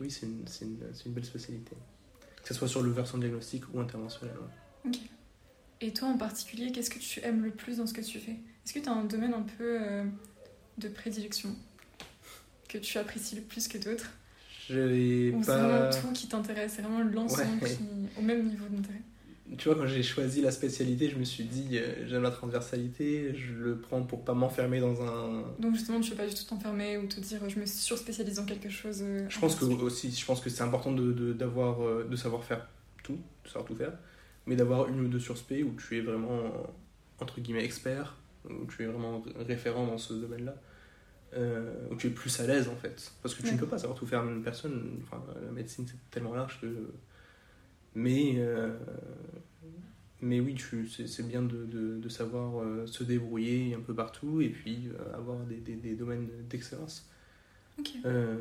oui, 0.00 0.10
c'est 0.10 0.26
une, 0.26 0.44
une, 0.60 0.78
une, 1.06 1.12
belle 1.12 1.24
spécialité. 1.24 1.76
Que 2.42 2.48
ce 2.48 2.54
soit 2.54 2.68
sur 2.68 2.82
le 2.82 2.90
versant 2.90 3.16
diagnostic 3.16 3.62
ou 3.72 3.80
interventionnel. 3.80 4.34
Et 5.80 5.92
toi 5.92 6.08
en 6.08 6.18
particulier, 6.18 6.70
qu'est-ce 6.72 6.90
que 6.90 6.98
tu 6.98 7.20
aimes 7.20 7.44
le 7.44 7.50
plus 7.50 7.78
dans 7.78 7.86
ce 7.86 7.94
que 7.94 8.02
tu 8.02 8.18
fais? 8.18 8.32
Est-ce 8.66 8.74
que 8.74 8.80
tu 8.80 8.88
as 8.88 8.92
un 8.92 9.04
domaine 9.04 9.32
un 9.32 9.46
peu 9.56 9.78
de 10.76 10.88
prédilection? 10.88 11.56
Que 12.68 12.76
tu 12.76 12.98
apprécies 12.98 13.36
le 13.36 13.42
plus 13.42 13.68
que 13.68 13.78
d'autres? 13.78 14.10
Je 14.68 15.30
pas... 15.32 15.42
c'est 15.42 15.52
vraiment 15.52 15.90
tout 15.90 16.12
qui 16.12 16.28
t'intéresse, 16.28 16.72
c'est 16.76 16.82
vraiment 16.82 17.04
l'ensemble 17.04 17.60
qui... 17.60 17.78
au 18.18 18.22
même 18.22 18.48
niveau 18.48 18.66
d'intérêt. 18.70 19.00
Tu 19.58 19.68
vois, 19.68 19.76
quand 19.76 19.86
j'ai 19.86 20.02
choisi 20.02 20.40
la 20.40 20.50
spécialité, 20.50 21.10
je 21.10 21.16
me 21.16 21.24
suis 21.24 21.44
dit, 21.44 21.76
euh, 21.78 22.08
j'aime 22.08 22.22
la 22.22 22.30
transversalité, 22.30 23.34
je 23.34 23.52
le 23.52 23.78
prends 23.78 24.02
pour 24.02 24.24
pas 24.24 24.32
m'enfermer 24.32 24.80
dans 24.80 25.02
un. 25.02 25.44
Donc 25.58 25.74
justement, 25.74 26.00
tu 26.00 26.10
ne 26.10 26.16
veux 26.16 26.22
pas 26.22 26.26
du 26.26 26.34
tout 26.34 26.44
t'enfermer 26.44 26.96
ou 26.96 27.06
te 27.06 27.20
dire, 27.20 27.40
je 27.48 27.60
me 27.60 27.66
surspécialise 27.66 28.36
dans 28.36 28.46
quelque 28.46 28.70
chose. 28.70 29.00
Euh, 29.02 29.26
je 29.28 29.38
pense 29.38 29.54
que 29.54 29.66
aussi, 29.66 30.10
je 30.10 30.24
pense 30.24 30.40
que 30.40 30.48
c'est 30.48 30.62
important 30.62 30.92
de, 30.92 31.12
de, 31.12 31.32
d'avoir, 31.34 31.82
euh, 31.82 32.08
de 32.10 32.16
savoir 32.16 32.42
faire 32.42 32.66
tout, 33.02 33.18
de 33.44 33.48
savoir 33.48 33.66
tout 33.66 33.76
faire. 33.76 33.92
mais 34.46 34.56
d'avoir 34.56 34.88
une 34.88 35.00
ou 35.00 35.08
deux 35.08 35.20
surspé 35.20 35.62
où 35.62 35.74
tu 35.76 35.98
es 35.98 36.00
vraiment, 36.00 36.40
entre 37.20 37.40
guillemets, 37.40 37.64
expert, 37.64 38.16
où 38.48 38.66
tu 38.66 38.82
es 38.82 38.86
vraiment 38.86 39.22
référent 39.46 39.86
dans 39.86 39.98
ce 39.98 40.14
domaine-là, 40.14 40.54
euh, 41.36 41.72
où 41.90 41.96
tu 41.96 42.06
es 42.06 42.10
plus 42.10 42.40
à 42.40 42.46
l'aise 42.46 42.68
en 42.68 42.76
fait. 42.76 43.12
Parce 43.22 43.34
que 43.34 43.42
tu 43.42 43.52
ne 43.52 43.58
peux 43.58 43.66
pas 43.66 43.78
savoir 43.78 43.98
tout 43.98 44.06
faire 44.06 44.24
une 44.26 44.42
personne, 44.42 44.98
enfin, 45.02 45.22
la 45.44 45.50
médecine 45.50 45.86
c'est 45.86 45.98
tellement 46.10 46.34
large 46.34 46.60
que. 46.60 46.90
Mais, 47.94 48.34
euh, 48.38 48.76
mais 50.20 50.40
oui, 50.40 50.54
tu, 50.54 50.88
c'est, 50.88 51.06
c'est 51.06 51.22
bien 51.22 51.42
de, 51.42 51.64
de, 51.64 51.98
de 51.98 52.08
savoir 52.08 52.60
euh, 52.60 52.86
se 52.86 53.04
débrouiller 53.04 53.74
un 53.74 53.80
peu 53.80 53.94
partout 53.94 54.40
et 54.40 54.48
puis 54.48 54.88
avoir 55.12 55.38
des, 55.44 55.56
des, 55.56 55.76
des 55.76 55.94
domaines 55.94 56.28
d'excellence. 56.48 57.08
Euh, 58.04 58.36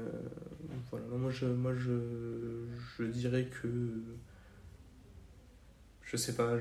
voilà, 0.91 1.05
moi 1.07 1.31
je, 1.31 1.45
moi 1.45 1.73
je, 1.75 2.65
je 2.97 3.03
dirais 3.03 3.47
que. 3.61 3.67
Je 6.13 6.17
sais 6.17 6.33
pas, 6.33 6.51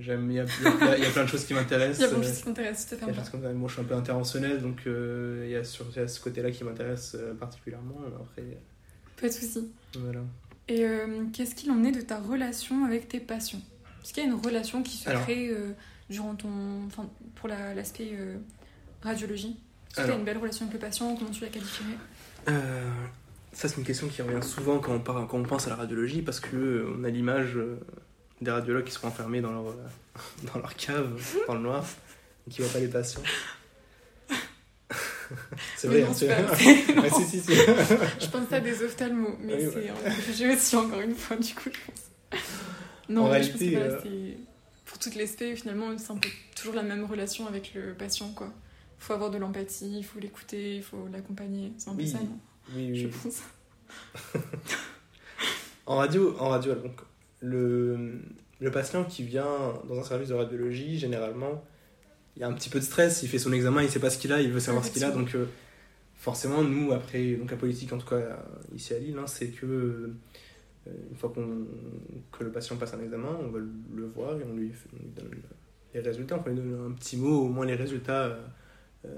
j'aime. 0.00 0.30
Il 0.30 0.36
y 0.36 0.40
a, 0.40 0.44
y 0.44 1.00
y 1.00 1.04
plein 1.10 1.24
de 1.24 1.28
choses 1.28 1.44
qui 1.46 1.54
m'intéressent. 1.54 1.98
Il 1.98 2.02
y 2.02 2.04
a 2.04 2.08
plein 2.08 2.18
de 2.18 2.22
euh, 2.24 2.28
choses 2.28 2.36
qui 2.38 2.44
t'intéressent, 2.44 2.86
tout 2.88 2.94
à 2.96 2.98
fait. 2.98 3.12
y. 3.12 3.54
Moi 3.54 3.68
je 3.68 3.72
suis 3.72 3.82
un 3.82 3.86
peu 3.86 3.94
interventionnel 3.94 4.60
donc 4.60 4.82
euh, 4.86 5.42
il 5.46 5.50
y, 5.50 5.56
a 5.56 5.64
sur, 5.64 5.86
il 5.90 5.96
y 5.96 6.00
a 6.00 6.06
ce 6.08 6.20
côté-là 6.20 6.50
qui 6.50 6.62
m'intéresse 6.64 7.16
euh, 7.18 7.32
particulièrement. 7.34 7.96
Après, 8.20 8.42
Pas 9.20 9.28
de 9.28 9.32
soucis. 9.32 9.72
voilà. 9.98 10.20
Et 10.68 10.84
euh, 10.86 11.24
qu'est-ce 11.32 11.54
qu'il 11.54 11.70
en 11.70 11.82
est 11.84 11.92
de 11.92 12.02
ta 12.02 12.18
relation 12.18 12.84
avec 12.84 13.08
tes 13.08 13.18
patients 13.20 13.62
Est-ce 14.04 14.12
qu'il 14.12 14.22
y 14.22 14.26
a 14.26 14.28
une 14.28 14.36
relation 14.38 14.82
qui 14.82 14.98
se 14.98 15.08
Alors. 15.08 15.22
crée 15.22 15.48
euh, 15.48 15.70
durant 16.10 16.34
ton. 16.34 16.84
Enfin, 16.86 17.08
pour 17.36 17.48
la- 17.48 17.74
l'aspect 17.74 18.10
euh, 18.12 18.36
radiologie? 19.02 19.56
Est-ce 19.90 20.02
que 20.02 20.06
tu 20.06 20.12
as 20.12 20.16
une 20.18 20.24
belle 20.24 20.38
relation 20.38 20.66
avec 20.66 20.74
le 20.74 20.80
patient? 20.80 21.16
Comment 21.16 21.30
tu 21.30 21.42
la 21.42 21.48
qualifierais 21.48 21.96
Euh, 22.48 22.90
ça, 23.52 23.68
c'est 23.68 23.76
une 23.78 23.84
question 23.84 24.08
qui 24.08 24.20
revient 24.22 24.42
souvent 24.42 24.78
quand 24.78 24.94
on, 24.94 25.00
parle, 25.00 25.26
quand 25.26 25.38
on 25.38 25.42
pense 25.42 25.66
à 25.66 25.70
la 25.70 25.76
radiologie 25.76 26.22
parce 26.22 26.40
que 26.40 26.56
euh, 26.56 26.94
on 26.98 27.04
a 27.04 27.08
l'image 27.10 27.56
euh, 27.56 27.78
des 28.42 28.50
radiologues 28.50 28.84
qui 28.84 28.92
sont 28.92 29.06
enfermés 29.06 29.40
dans 29.40 29.52
leur, 29.52 29.68
euh, 29.68 29.74
dans 30.52 30.58
leur 30.60 30.74
cave, 30.76 31.10
dans 31.46 31.54
le 31.54 31.60
noir, 31.60 31.84
et 32.46 32.50
qui 32.50 32.62
voient 32.62 32.72
pas 32.72 32.78
les 32.80 32.88
patients. 32.88 33.22
c'est 35.76 35.88
vrai, 35.88 36.02
non, 36.02 36.12
c'est 36.14 36.28
pas- 36.28 36.42
Ouais, 37.00 37.10
si, 37.10 37.24
si, 37.24 37.40
si. 37.40 37.54
Je 37.54 38.26
pense 38.30 38.52
à 38.52 38.60
des 38.60 38.82
ophtalmos, 38.82 39.36
mais 39.40 39.54
Oui, 39.66 39.70
c'est 39.72 39.88
un 39.88 39.94
préjugé 40.10 40.52
aussi, 40.54 40.76
encore 40.76 41.00
une 41.00 41.14
fois, 41.14 41.36
du 41.36 41.54
coup, 41.54 41.70
je 41.72 41.78
pense. 41.90 42.40
Non, 43.08 43.26
En 43.26 43.30
mais 43.32 43.42
je 43.42 43.50
pense 43.50 43.58
que 43.60 43.64
réalité, 43.64 43.76
voilà, 43.76 43.94
euh, 43.94 44.00
c'est. 44.02 44.36
Pour 44.84 44.98
toutes 44.98 45.14
les 45.14 45.26
spé, 45.26 45.56
finalement, 45.56 45.86
c'est 45.96 46.10
un 46.12 46.16
peu 46.16 46.28
toujours 46.54 46.74
la 46.74 46.82
même 46.82 47.04
relation 47.04 47.46
avec 47.46 47.72
le 47.74 47.94
patient, 47.94 48.30
quoi. 48.32 48.52
Il 49.00 49.04
faut 49.04 49.14
avoir 49.14 49.30
de 49.30 49.38
l'empathie, 49.38 49.98
il 49.98 50.04
faut 50.04 50.18
l'écouter, 50.20 50.76
il 50.76 50.82
faut 50.82 51.08
l'accompagner. 51.10 51.72
C'est 51.78 51.88
un 51.90 51.94
peu 51.94 52.02
Oui, 52.02 52.08
ça, 52.08 52.18
non 52.18 52.38
Oui, 52.74 52.94
Je 53.00 53.06
oui. 53.06 53.12
pense. 53.22 54.42
En 55.86 55.96
radio, 55.96 56.36
en 56.38 56.50
radio 56.50 56.74
donc, 56.74 57.00
le, 57.42 58.12
le 58.60 58.70
patient 58.70 59.04
qui 59.04 59.22
vient 59.24 59.74
dans 59.88 59.98
un 59.98 60.04
service 60.04 60.28
de 60.30 60.34
radiologie, 60.34 60.98
généralement, 60.98 61.62
il 62.36 62.40
y 62.40 62.44
a 62.44 62.48
un 62.48 62.52
petit 62.54 62.70
peu 62.70 62.78
de 62.78 62.84
stress, 62.84 63.22
il 63.22 63.28
fait 63.28 63.38
son 63.38 63.52
examen, 63.52 63.82
il 63.82 63.90
sait 63.90 63.98
pas 63.98 64.08
ce 64.10 64.16
qu'il 64.18 64.32
a, 64.32 64.40
il 64.40 64.50
veut 64.52 64.60
savoir 64.60 64.84
ce 64.84 64.90
qu'il 64.90 65.04
a, 65.04 65.10
donc 65.10 65.34
euh, 65.34 65.44
forcément, 66.14 66.62
nous, 66.62 66.92
après, 66.92 67.32
donc 67.34 67.50
la 67.50 67.56
politique, 67.56 67.92
en 67.92 67.98
tout 67.98 68.06
cas 68.08 68.16
euh, 68.16 68.36
ici 68.74 68.94
à 68.94 68.98
Lille, 68.98 69.16
hein, 69.18 69.26
c'est 69.26 69.48
que 69.48 69.66
euh, 69.66 70.14
une 71.10 71.16
fois 71.16 71.30
qu'on, 71.34 71.66
que 72.30 72.44
le 72.44 72.50
patient 72.50 72.76
passe 72.76 72.94
un 72.94 73.02
examen, 73.02 73.36
on 73.40 73.48
va 73.48 73.58
le 73.58 74.06
voir 74.06 74.38
et 74.40 74.44
on 74.50 74.54
lui, 74.54 74.72
on 74.94 74.96
lui 75.02 75.10
donne 75.14 75.30
les 75.94 76.00
résultats, 76.00 76.42
on 76.44 76.48
lui 76.48 76.56
donne 76.56 76.86
un 76.90 76.92
petit 76.92 77.16
mot, 77.16 77.42
au 77.44 77.48
moins 77.48 77.66
les 77.66 77.74
résultats 77.76 78.38
euh, 79.04 79.08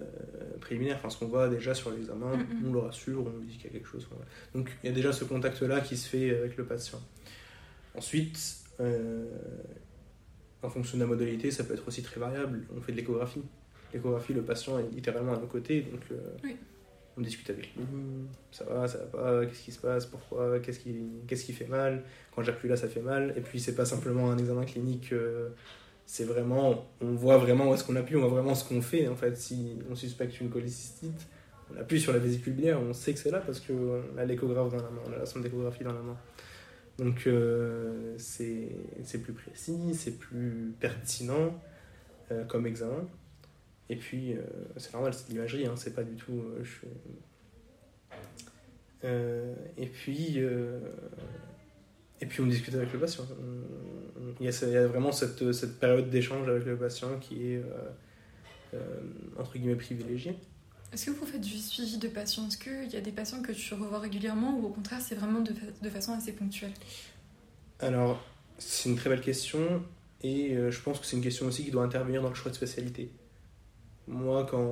préliminaires, 0.60 0.96
enfin 0.96 1.10
ce 1.10 1.18
qu'on 1.18 1.28
voit 1.28 1.48
déjà 1.48 1.74
sur 1.74 1.90
l'examen, 1.90 2.36
Mhm. 2.36 2.68
on 2.68 2.72
le 2.72 2.78
rassure, 2.80 3.24
on 3.26 3.38
lui 3.38 3.46
dit 3.48 3.56
qu'il 3.58 3.66
y 3.66 3.68
a 3.68 3.72
quelque 3.78 3.88
chose. 3.88 4.06
voilà. 4.10 4.24
Donc 4.54 4.70
il 4.82 4.88
y 4.88 4.90
a 4.90 4.94
déjà 4.94 5.12
ce 5.12 5.24
contact-là 5.24 5.82
qui 5.82 5.96
se 5.96 6.08
fait 6.08 6.34
avec 6.36 6.56
le 6.56 6.64
patient. 6.64 7.00
Ensuite, 7.96 8.38
euh, 8.80 9.24
en 10.62 10.68
fonction 10.68 10.96
de 10.98 11.02
la 11.02 11.08
modalité, 11.08 11.50
ça 11.50 11.64
peut 11.64 11.74
être 11.74 11.86
aussi 11.86 12.02
très 12.02 12.18
variable. 12.20 12.62
On 12.76 12.80
fait 12.80 12.92
de 12.92 12.96
l'échographie. 12.98 13.42
L'échographie, 13.92 14.32
le 14.32 14.42
patient 14.42 14.78
est 14.78 14.90
littéralement 14.92 15.34
à 15.34 15.38
nos 15.38 15.46
côtés, 15.46 15.82
donc 15.82 16.00
euh, 16.10 16.16
Oui. 16.42 16.56
on 17.16 17.20
discute 17.20 17.48
avec 17.50 17.74
lui. 17.76 17.84
Ça 18.50 18.64
va, 18.64 18.88
ça 18.88 18.98
va 18.98 19.04
pas, 19.04 19.46
qu'est-ce 19.46 19.62
qui 19.62 19.72
se 19.72 19.78
passe, 19.78 20.06
pourquoi, 20.06 20.58
qu'est-ce 20.58 20.80
qui, 20.80 20.96
qu'est-ce 21.28 21.44
qui 21.44 21.52
fait 21.52 21.66
mal. 21.68 22.02
Quand 22.34 22.42
j'appuie 22.42 22.68
là, 22.68 22.76
ça 22.76 22.88
fait 22.88 23.02
mal. 23.02 23.32
Et 23.36 23.40
puis 23.40 23.60
c'est 23.60 23.74
pas 23.76 23.84
simplement 23.84 24.30
un 24.32 24.38
examen 24.38 24.64
clinique. 24.64 25.12
euh, 25.12 25.50
c'est 26.06 26.24
vraiment, 26.24 26.86
on 27.00 27.12
voit 27.14 27.38
vraiment 27.38 27.70
où 27.70 27.74
est-ce 27.74 27.84
qu'on 27.84 27.96
appuie, 27.96 28.16
on 28.16 28.20
voit 28.20 28.28
vraiment 28.28 28.54
ce 28.54 28.68
qu'on 28.68 28.82
fait. 28.82 29.06
En 29.08 29.16
fait, 29.16 29.36
si 29.38 29.78
on 29.90 29.94
suspecte 29.94 30.38
une 30.40 30.50
cholécystite, 30.50 31.26
on 31.72 31.80
appuie 31.80 31.98
sur 32.00 32.12
la 32.12 32.18
vésicule 32.18 32.52
biliaire, 32.52 32.78
on 32.80 32.92
sait 32.92 33.14
que 33.14 33.18
c'est 33.20 33.30
là 33.30 33.38
parce 33.40 33.60
qu'on 33.60 34.02
a 34.18 34.24
l'échographe 34.26 34.70
dans 34.70 34.76
la 34.82 34.90
main, 34.90 35.00
on 35.08 35.12
a 35.12 35.18
la 35.18 35.24
sonde 35.26 35.44
d'échographie 35.44 35.82
dans 35.84 35.94
la 35.94 36.02
main. 36.02 36.16
Donc 36.98 37.26
euh, 37.26 38.14
c'est 38.18 39.22
plus 39.22 39.32
précis, 39.32 39.94
c'est 39.94 40.18
plus 40.18 40.74
pertinent 40.78 41.60
euh, 42.30 42.44
comme 42.44 42.66
examen. 42.66 43.08
Et 43.90 43.96
puis, 43.96 44.32
euh, 44.32 44.40
c'est 44.76 44.94
normal, 44.94 45.12
c'est 45.12 45.28
de 45.28 45.34
l'imagerie, 45.34 45.66
hein, 45.66 45.74
c'est 45.76 45.94
pas 45.94 46.04
du 46.04 46.14
tout. 46.14 46.42
et 49.76 49.86
puis, 49.86 50.40
on 52.40 52.46
discute 52.46 52.74
avec 52.74 52.92
le 52.92 52.98
patient. 52.98 53.26
Il 54.40 54.46
y, 54.46 54.48
a, 54.48 54.62
il 54.62 54.72
y 54.72 54.76
a 54.76 54.86
vraiment 54.86 55.12
cette, 55.12 55.52
cette 55.52 55.78
période 55.78 56.08
d'échange 56.08 56.48
avec 56.48 56.64
le 56.64 56.76
patient 56.76 57.18
qui 57.18 57.52
est 57.52 57.62
entre 59.36 59.58
guillemets 59.58 59.76
privilégiée. 59.76 60.38
Est-ce 60.94 61.06
que 61.06 61.10
vous 61.10 61.26
faites 61.26 61.40
du 61.40 61.58
suivi 61.58 61.98
de 61.98 62.06
patients? 62.06 62.46
Est-ce 62.46 62.56
qu'il 62.56 62.92
y 62.92 62.96
a 62.96 63.00
des 63.00 63.10
patients 63.10 63.42
que 63.42 63.50
tu 63.50 63.74
revois 63.74 63.98
régulièrement 63.98 64.56
ou 64.58 64.66
au 64.66 64.68
contraire 64.68 65.00
c'est 65.00 65.16
vraiment 65.16 65.40
de, 65.40 65.52
fa- 65.52 65.66
de 65.82 65.90
façon 65.90 66.12
assez 66.12 66.32
ponctuelle? 66.32 66.72
Alors, 67.80 68.22
c'est 68.58 68.88
une 68.88 68.94
très 68.96 69.10
belle 69.10 69.20
question 69.20 69.82
et 70.22 70.56
euh, 70.56 70.70
je 70.70 70.80
pense 70.80 71.00
que 71.00 71.06
c'est 71.06 71.16
une 71.16 71.22
question 71.22 71.46
aussi 71.46 71.64
qui 71.64 71.72
doit 71.72 71.82
intervenir 71.82 72.22
dans 72.22 72.28
le 72.28 72.36
choix 72.36 72.50
de 72.52 72.56
spécialité. 72.56 73.10
Moi, 74.06 74.46
quand 74.48 74.70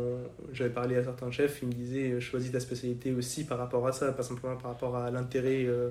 j'avais 0.52 0.72
parlé 0.72 0.94
à 0.96 1.02
certains 1.02 1.30
chefs, 1.32 1.61
ils 1.62 1.68
me 1.68 1.72
disaient 1.72 2.12
euh, 2.12 2.20
choisis 2.20 2.52
ta 2.52 2.61
spécialité 2.61 3.12
aussi 3.12 3.44
par 3.44 3.58
rapport 3.58 3.85
à 3.87 3.92
ça, 3.92 4.12
pas 4.12 4.22
simplement 4.22 4.56
par 4.56 4.70
rapport 4.70 4.96
à 4.96 5.11
l'intérêt 5.11 5.64
euh, 5.64 5.90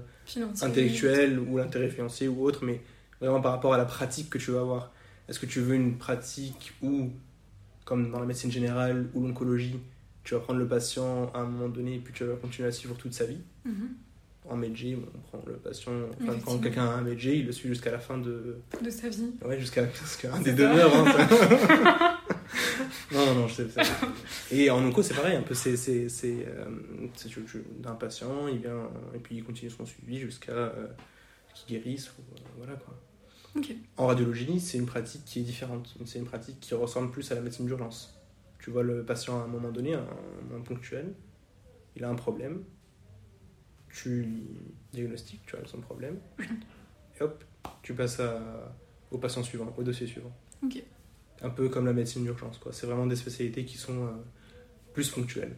intellectuel 0.62 1.40
ou 1.40 1.58
l'intérêt 1.58 1.90
financier 1.90 2.30
ou 2.30 2.42
autre, 2.44 2.64
mais 2.64 2.80
vraiment 3.20 3.42
par 3.42 3.52
rapport 3.52 3.74
à 3.74 3.78
la 3.78 3.86
pratique 3.86 4.30
que 4.30 4.38
tu 4.38 4.52
vas 4.52 4.62
avoir. 4.62 4.94
Est-ce 5.28 5.40
que 5.40 5.46
tu 5.46 5.60
veux 5.60 5.76
une 5.76 5.98
pratique 5.98 6.72
où, 6.82 7.10
comme 7.84 8.12
dans 8.12 8.20
la 8.20 8.26
médecine 8.26 8.52
générale 8.52 9.10
ou 9.14 9.22
l'oncologie, 9.26 9.80
tu 10.24 10.34
vas 10.36 10.40
prendre 10.40 10.60
le 10.60 10.68
patient 10.68 11.32
à 11.34 11.40
un 11.40 11.46
moment 11.46 11.70
donné 11.70 11.96
et 11.96 12.00
puis 12.00 12.14
tu 12.14 12.24
vas 12.24 12.36
continuer 12.36 12.68
à 12.68 12.72
suivre 12.72 12.96
toute 12.96 13.14
sa 13.14 13.26
vie 13.26 13.42
Mhm. 13.66 13.90
En 14.50 14.58
MedG, 14.58 14.98
on 14.98 15.20
prend 15.20 15.44
le 15.46 15.54
patient, 15.54 15.92
enfin, 16.20 16.34
quand 16.44 16.58
quelqu'un 16.58 16.86
a 16.86 16.94
un 16.96 17.02
MedG, 17.02 17.26
il 17.26 17.46
le 17.46 17.52
suit 17.52 17.70
jusqu'à 17.70 17.92
la 17.92 18.00
fin 18.00 18.18
de, 18.18 18.58
De 18.84 18.90
sa 18.90 19.08
vie 19.08 19.32
Ouais, 19.46 19.60
jusqu'à 19.60 19.88
jusqu'à 19.94 20.34
un 20.34 20.42
des 20.42 20.54
deux 20.54 20.64
heures. 20.66 20.92
hein. 20.96 21.06
non, 23.12 23.26
non, 23.28 23.36
non, 23.36 23.48
je 23.48 23.54
sais. 23.54 23.68
Et 24.52 24.70
en 24.72 24.84
onco, 24.84 25.04
c'est 25.04 25.14
pareil, 25.14 25.36
un 25.36 25.44
peu. 25.44 25.54
C'est 25.54 25.78
c'est- 25.78 26.10
c'est, 26.10 26.46
euh, 26.48 26.66
d'un 27.80 27.94
patient, 27.94 28.48
il 28.48 28.58
vient 28.60 28.90
et 29.14 29.20
puis 29.20 29.36
il 29.38 29.44
continue 29.44 29.70
son 29.70 29.86
suivi 29.86 30.18
jusqu'à 30.20 30.52
euh, 30.54 30.88
qu'il 31.54 31.78
guérisse. 31.78 32.10
Ou, 32.10 32.22
euh, 32.36 32.40
voilà 32.58 32.74
quoi. 32.74 32.96
En 33.98 34.08
radiologie, 34.08 34.60
c'est 34.60 34.78
une 34.80 34.86
pratique 34.86 35.24
qui 35.26 35.40
est 35.40 35.44
différente. 35.44 35.94
C'est 36.06 36.20
une 36.20 36.26
pratique 36.26 36.60
qui 36.60 36.74
ressemble 36.74 37.12
plus 37.12 37.32
à 37.32 37.36
la 37.36 37.42
médecine 37.42 37.66
d'urgence. 37.68 38.18
Tu 38.62 38.70
vois 38.70 38.84
le 38.84 39.04
patient 39.04 39.40
à 39.42 39.44
un 39.44 39.48
moment 39.48 39.72
donné, 39.72 39.96
un 39.96 40.06
moment 40.50 40.64
ponctuel, 40.64 41.14
il 41.96 42.04
a 42.04 42.10
un 42.10 42.16
problème, 42.16 42.64
tu 43.94 44.26
diagnostiques, 44.94 45.42
tu 45.46 45.56
as 45.56 45.66
son 45.66 45.82
problème, 45.82 46.20
et 47.20 47.24
hop, 47.24 47.44
tu 47.82 47.94
passes 47.94 48.20
à- 48.20 48.76
au 49.12 49.18
patient 49.18 49.44
suivant, 49.44 49.74
au 49.78 49.84
dossier 49.84 50.08
suivant. 50.08 50.32
Un 51.42 51.50
peu 51.50 51.70
comme 51.70 51.86
la 51.86 51.94
médecine 51.94 52.24
d'urgence, 52.24 52.58
quoi. 52.60 52.72
C'est 52.72 52.86
vraiment 52.86 53.08
des 53.08 53.16
spécialités 53.16 53.66
qui 53.66 53.78
sont 53.78 54.06
euh, 54.06 54.12
plus 54.94 55.10
ponctuelles. 55.10 55.56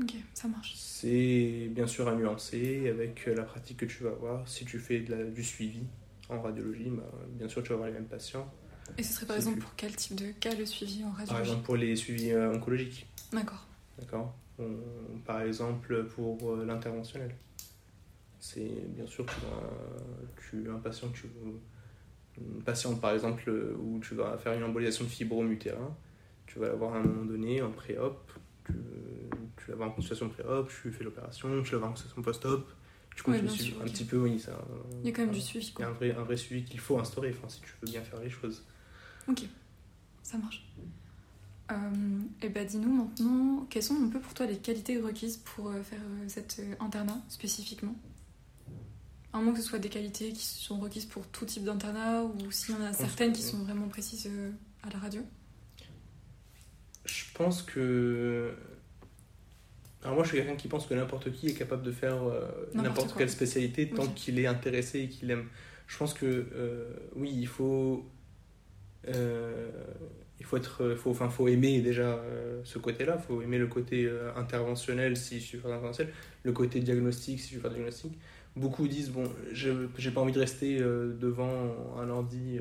Ok, 0.00 0.14
ça 0.34 0.46
marche. 0.48 0.74
C'est 0.76 1.68
bien 1.70 1.86
sûr 1.86 2.06
à 2.08 2.14
nuancer 2.14 2.88
avec 2.88 3.26
euh, 3.28 3.34
la 3.34 3.44
pratique 3.44 3.78
que 3.78 3.86
tu 3.86 4.04
vas 4.04 4.10
avoir. 4.10 4.46
Si 4.46 4.64
tu 4.66 4.78
fais 4.78 5.00
de 5.00 5.10
la- 5.14 5.24
du 5.24 5.42
suivi 5.42 5.84
en 6.28 6.40
radiologie, 6.42 6.90
bah, 6.90 7.10
bien 7.30 7.48
sûr 7.48 7.62
tu 7.62 7.70
vas 7.70 7.76
avoir 7.76 7.88
les 7.88 7.94
mêmes 7.94 8.08
patients. 8.08 8.52
Et 8.98 9.02
ce 9.02 9.14
serait 9.14 9.26
par 9.26 9.36
exemple 9.36 9.56
plus- 9.58 9.62
pour 9.64 9.74
quel 9.76 9.96
type 9.96 10.16
de 10.16 10.32
cas 10.32 10.54
le 10.54 10.66
suivi 10.66 11.02
en 11.04 11.08
Par 11.10 11.18
radiologie 11.18 11.40
exemple 11.50 11.64
pour 11.64 11.76
les 11.76 11.96
suivis 11.96 12.30
euh, 12.32 12.52
oncologiques. 12.54 13.06
D'accord. 13.32 13.66
D'accord 13.98 14.34
On- 14.58 15.18
Par 15.24 15.42
exemple, 15.42 16.04
pour 16.14 16.52
euh, 16.52 16.64
l'interventionnel. 16.64 17.34
C'est 18.38 18.68
bien 18.88 19.06
sûr, 19.06 19.24
tu 19.26 19.32
as, 19.32 20.40
tu 20.50 20.68
as 20.68 20.72
un 20.74 20.78
patient, 20.78 21.08
tu, 21.10 21.26
une 22.38 22.62
patiente 22.62 23.00
par 23.00 23.12
exemple, 23.12 23.44
euh, 23.48 23.74
où 23.78 24.00
tu 24.00 24.14
vas 24.14 24.36
faire 24.38 24.52
une 24.54 24.64
embolisation 24.64 25.04
de 25.04 25.10
fibrome 25.10 25.52
utérin, 25.52 25.96
tu 26.46 26.58
vas 26.58 26.68
l'avoir 26.68 26.94
à 26.94 26.98
un 26.98 27.02
moment 27.02 27.24
donné 27.24 27.62
en 27.62 27.70
pré-op, 27.70 28.32
tu, 28.64 28.72
tu 29.56 29.66
vas 29.68 29.74
avoir 29.74 29.90
en 29.90 29.92
consultation 29.92 30.28
pré-op, 30.28 30.68
tu 30.68 30.90
fais 30.90 31.04
l'opération, 31.04 31.48
tu 31.62 31.70
vas 31.70 31.76
avoir 31.76 31.90
en 31.90 31.92
consultation 31.92 32.22
post-op, 32.22 32.68
tu 33.14 33.22
Ouais, 33.22 33.36
continues 33.38 33.48
suivre 33.50 33.76
sûr, 33.76 33.82
un 33.82 33.84
petit 33.88 34.04
peu, 34.04 34.16
oui. 34.18 34.40
Ça, 34.40 34.58
Il 35.02 35.06
y 35.08 35.12
a 35.12 35.14
quand 35.14 35.22
même 35.22 35.30
du 35.34 35.40
suivi, 35.40 35.72
Il 35.78 35.80
y 35.80 35.84
a 35.84 35.88
un 35.88 35.92
vrai, 35.92 36.12
un 36.14 36.24
vrai 36.24 36.36
suivi 36.36 36.64
qu'il 36.64 36.80
faut 36.80 36.98
instaurer 36.98 37.30
enfin, 37.30 37.48
si 37.48 37.60
tu 37.60 37.68
veux 37.80 37.88
bien 37.90 38.02
faire 38.02 38.20
les 38.20 38.30
choses. 38.30 38.64
Ok, 39.28 39.42
ça 40.22 40.38
marche. 40.38 40.64
Euh, 41.70 41.74
et 42.42 42.48
bah 42.48 42.64
dis-nous 42.64 42.92
maintenant, 42.92 43.66
quelles 43.70 43.82
sont 43.82 44.02
un 44.02 44.08
peu 44.08 44.20
pour 44.20 44.34
toi 44.34 44.46
les 44.46 44.58
qualités 44.58 44.98
requises 44.98 45.38
pour 45.38 45.68
euh, 45.68 45.82
faire 45.82 46.00
euh, 46.00 46.24
cet 46.28 46.58
euh, 46.58 46.74
internat 46.80 47.22
spécifiquement? 47.28 47.94
Un 49.32 49.38
moment 49.38 49.52
que 49.52 49.60
ce 49.60 49.68
soit 49.68 49.78
des 49.78 49.88
qualités 49.88 50.32
qui 50.32 50.44
sont 50.44 50.78
requises 50.78 51.06
pour 51.06 51.26
tout 51.28 51.46
type 51.46 51.64
d'internat 51.64 52.24
ou 52.24 52.50
s'il 52.50 52.74
y 52.74 52.78
en 52.78 52.82
a 52.82 52.92
certaines 52.92 53.32
qui 53.32 53.42
sont 53.42 53.58
vraiment 53.58 53.88
précises 53.88 54.28
à 54.82 54.90
la 54.90 54.98
radio 54.98 55.22
Je 57.06 57.24
pense 57.34 57.62
que. 57.62 58.54
Alors, 60.02 60.16
moi, 60.16 60.24
je 60.24 60.30
suis 60.30 60.38
quelqu'un 60.38 60.56
qui 60.56 60.68
pense 60.68 60.86
que 60.86 60.94
n'importe 60.94 61.32
qui 61.32 61.46
est 61.46 61.54
capable 61.54 61.82
de 61.82 61.92
faire 61.92 62.22
euh, 62.24 62.48
N'importe 62.74 63.16
quelle 63.16 63.30
spécialité 63.30 63.88
tant 63.88 64.06
qu'il 64.08 64.38
est 64.38 64.46
intéressé 64.46 65.00
et 65.00 65.08
qu'il 65.08 65.30
aime. 65.30 65.48
Je 65.86 65.96
pense 65.96 66.12
que, 66.12 66.26
euh, 66.26 66.90
oui, 67.14 67.30
il 67.32 67.46
faut. 67.46 68.04
Euh, 69.08 69.70
il 70.38 70.46
faut 70.46 70.56
être. 70.56 70.94
Faut, 70.94 71.10
enfin, 71.10 71.28
faut 71.28 71.48
aimer 71.48 71.80
déjà 71.80 72.14
euh, 72.14 72.60
ce 72.64 72.78
côté-là. 72.78 73.18
Il 73.18 73.26
faut 73.26 73.42
aimer 73.42 73.58
le 73.58 73.66
côté 73.66 74.04
euh, 74.06 74.34
interventionnel 74.36 75.16
si 75.16 75.40
je 75.40 75.44
suis 75.44 75.58
faire 75.58 75.70
interventionnel, 75.70 76.12
le 76.42 76.52
côté 76.52 76.80
diagnostic 76.80 77.40
si 77.40 77.50
je 77.50 77.54
veux 77.56 77.60
faire 77.60 77.70
diagnostic. 77.70 78.12
Beaucoup 78.54 78.86
disent 78.86 79.10
bon, 79.10 79.24
j'ai 79.52 80.10
pas 80.10 80.20
envie 80.20 80.32
de 80.32 80.38
rester 80.38 80.78
devant 80.78 81.96
un 81.98 82.10
ordi 82.10 82.60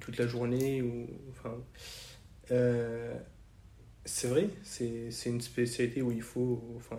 toute 0.00 0.18
la 0.18 0.26
journée 0.26 0.82
ou 0.82 1.06
enfin. 1.30 1.56
c'est 4.04 4.28
vrai, 4.28 4.50
c'est 4.62 5.10
une 5.24 5.40
spécialité 5.40 6.02
où 6.02 6.12
il 6.12 6.20
faut, 6.20 6.62
enfin, 6.76 6.98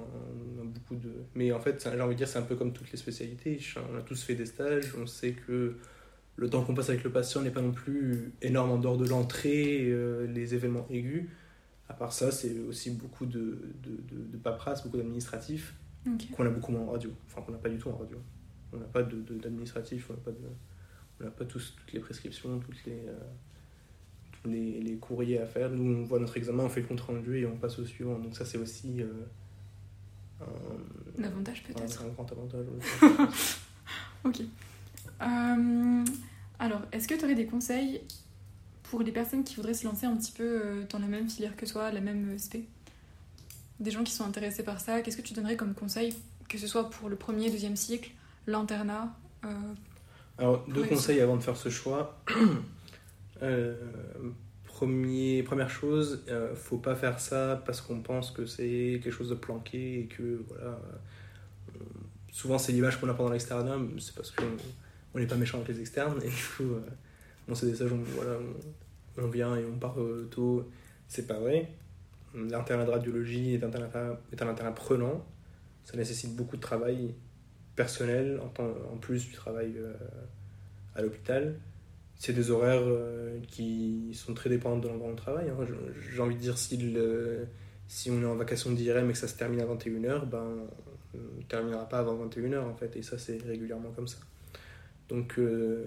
beaucoup 0.63 0.95
de. 0.95 1.11
Mais 1.35 1.51
en 1.51 1.59
fait, 1.59 1.87
j'ai 1.93 2.01
envie 2.01 2.15
de 2.15 2.17
dire, 2.17 2.27
c'est 2.27 2.39
un 2.39 2.41
peu 2.41 2.55
comme 2.55 2.73
toutes 2.73 2.91
les 2.91 2.97
spécialités. 2.97 3.59
On 3.93 3.95
a 3.95 4.01
tous 4.01 4.23
fait 4.23 4.33
des 4.33 4.47
stages, 4.47 4.95
on 4.99 5.05
sait 5.05 5.33
que 5.33 5.77
le 6.37 6.49
temps 6.49 6.63
qu'on 6.63 6.73
passe 6.75 6.89
avec 6.89 7.03
le 7.03 7.11
patient 7.11 7.41
n'est 7.41 7.51
pas 7.51 7.61
non 7.61 7.71
plus 7.73 8.31
énorme 8.41 8.71
en 8.71 8.77
dehors 8.77 8.97
de 8.97 9.07
l'entrée, 9.07 9.87
euh, 9.89 10.25
les 10.27 10.53
événements 10.55 10.85
aigus. 10.89 11.27
À 11.89 11.93
part 11.93 12.13
ça, 12.13 12.31
c'est 12.31 12.59
aussi 12.59 12.91
beaucoup 12.91 13.25
de, 13.25 13.59
de, 13.83 13.91
de, 14.15 14.23
de 14.31 14.37
paperasse, 14.37 14.83
beaucoup 14.83 14.97
d'administratif 14.97 15.73
Ok. 16.05 16.29
qu'on 16.31 16.45
a 16.45 16.49
beaucoup 16.49 16.71
moins 16.71 16.81
en 16.81 16.91
radio. 16.91 17.11
Enfin, 17.25 17.41
qu'on 17.41 17.51
n'a 17.51 17.57
pas 17.57 17.69
du 17.69 17.77
tout 17.77 17.89
en 17.89 17.97
radio. 17.97 18.17
On 18.71 18.77
n'a 18.77 18.85
pas 18.85 19.03
d'administratif, 19.03 20.09
on 20.09 20.13
n'a 20.13 20.19
pas, 20.19 21.31
pas 21.31 21.45
tous, 21.45 21.75
toutes 21.77 21.93
les 21.93 21.99
prescriptions, 21.99 22.59
toutes 22.59 22.85
les, 22.85 23.03
euh, 23.07 23.13
tous 24.31 24.49
les, 24.49 24.79
les 24.81 24.95
courriers 24.97 25.39
à 25.39 25.45
faire. 25.45 25.69
Nous, 25.71 25.83
on 25.99 26.03
voit 26.03 26.19
notre 26.19 26.37
examen, 26.37 26.63
on 26.63 26.69
fait 26.69 26.81
le 26.81 26.87
compte 26.87 27.01
rendu 27.01 27.39
et 27.39 27.45
on 27.45 27.55
passe 27.57 27.79
au 27.79 27.85
suivant. 27.85 28.19
Donc 28.19 28.35
ça, 28.35 28.45
c'est 28.45 28.57
aussi 28.57 29.01
euh, 29.01 29.07
un, 30.41 31.21
Davantage 31.21 31.63
un, 31.69 31.73
peut-être. 31.73 32.03
un 32.03 32.09
grand 32.09 32.31
avantage. 32.31 32.65
Ok. 34.23 34.41
Euh, 35.21 36.05
alors, 36.59 36.81
est-ce 36.91 37.07
que 37.07 37.13
tu 37.13 37.23
aurais 37.25 37.35
des 37.35 37.45
conseils 37.45 38.01
pour 38.83 39.01
les 39.01 39.11
personnes 39.11 39.43
qui 39.43 39.55
voudraient 39.55 39.73
se 39.73 39.85
lancer 39.85 40.05
un 40.05 40.15
petit 40.15 40.31
peu 40.31 40.43
euh, 40.43 40.83
dans 40.89 40.99
la 40.99 41.07
même 41.07 41.29
filière 41.29 41.55
que 41.55 41.65
toi, 41.65 41.91
la 41.91 42.01
même 42.01 42.33
euh, 42.33 42.37
spé 42.37 42.65
Des 43.79 43.91
gens 43.91 44.03
qui 44.03 44.13
sont 44.13 44.23
intéressés 44.23 44.63
par 44.63 44.79
ça, 44.79 45.01
qu'est-ce 45.01 45.17
que 45.17 45.21
tu 45.21 45.33
donnerais 45.33 45.57
comme 45.57 45.73
conseil, 45.73 46.13
que 46.47 46.57
ce 46.57 46.67
soit 46.67 46.89
pour 46.89 47.09
le 47.09 47.15
premier, 47.15 47.51
deuxième 47.51 47.75
cycle, 47.75 48.11
l'internat 48.47 49.13
euh, 49.45 49.49
Alors, 50.37 50.65
deux 50.67 50.83
conseils 50.83 51.19
avant 51.21 51.35
de 51.35 51.43
faire 51.43 51.57
ce 51.57 51.69
choix. 51.69 52.19
Euh, 53.43 53.75
premier, 54.63 55.43
première 55.43 55.69
chose, 55.69 56.23
euh, 56.27 56.55
faut 56.55 56.79
pas 56.79 56.95
faire 56.95 57.19
ça 57.19 57.61
parce 57.67 57.81
qu'on 57.81 58.01
pense 58.01 58.31
que 58.31 58.47
c'est 58.47 58.99
quelque 59.03 59.11
chose 59.11 59.29
de 59.29 59.35
planqué 59.35 59.99
et 59.99 60.05
que 60.07 60.43
voilà. 60.47 60.79
souvent, 62.31 62.57
c'est 62.57 62.71
l'image 62.71 62.99
qu'on 62.99 63.07
a 63.09 63.13
pendant 63.13 63.29
l'externum, 63.29 63.99
c'est 63.99 64.15
parce 64.15 64.33
on 64.39 64.57
n'est 65.19 65.27
pas 65.27 65.35
méchant 65.35 65.57
avec 65.57 65.69
les 65.69 65.81
externes 65.81 66.19
et 66.23 66.29
du 66.29 66.43
coup, 66.55 66.73
euh, 66.73 66.81
on 67.47 67.55
stages, 67.55 67.91
on, 67.91 67.97
voilà, 67.97 68.37
on, 69.17 69.23
on 69.23 69.27
vient 69.27 69.55
et 69.55 69.65
on 69.65 69.77
part 69.77 69.99
euh, 69.99 70.27
tôt. 70.29 70.69
C'est 71.07 71.27
pas 71.27 71.39
vrai. 71.39 71.71
L'internat 72.33 72.85
de 72.85 72.91
radiologie 72.91 73.53
est 73.53 73.63
un 73.63 73.67
internat, 73.67 74.19
est 74.31 74.41
un 74.41 74.47
internat 74.47 74.73
prenant. 74.73 75.25
Ça 75.83 75.95
nécessite 75.97 76.35
beaucoup 76.35 76.57
de 76.57 76.61
travail 76.61 77.15
personnel 77.75 78.41
en, 78.41 78.97
plus 78.97 79.25
du 79.27 79.33
travail 79.33 79.75
euh, 79.77 79.93
à 80.95 81.01
l'hôpital. 81.01 81.55
C'est 82.15 82.33
des 82.33 82.51
horaires 82.51 82.81
euh, 82.83 83.39
qui 83.47 84.11
sont 84.13 84.33
très 84.33 84.49
dépendants 84.49 84.79
de 84.79 84.87
l'endroit 84.87 85.09
où 85.09 85.13
on 85.13 85.15
travaille. 85.15 85.49
hein. 85.49 85.57
J'ai 86.11 86.19
envie 86.19 86.35
de 86.35 86.41
dire, 86.41 86.57
si 86.57 88.11
on 88.11 88.21
est 88.21 88.25
en 88.25 88.35
vacation 88.35 88.71
d'IRM 88.71 89.09
et 89.09 89.13
que 89.13 89.19
ça 89.19 89.27
se 89.27 89.35
termine 89.37 89.61
à 89.61 89.65
21h, 89.65 90.27
ben, 90.27 90.67
on 91.13 91.37
ne 91.37 91.43
terminera 91.43 91.87
pas 91.87 91.99
avant 91.99 92.17
21h 92.27 92.59
en 92.59 92.75
fait. 92.75 92.95
Et 92.97 93.03
ça, 93.03 93.17
c'est 93.17 93.41
régulièrement 93.43 93.91
comme 93.91 94.07
ça. 94.07 94.17
Donc, 95.09 95.39
euh, 95.39 95.83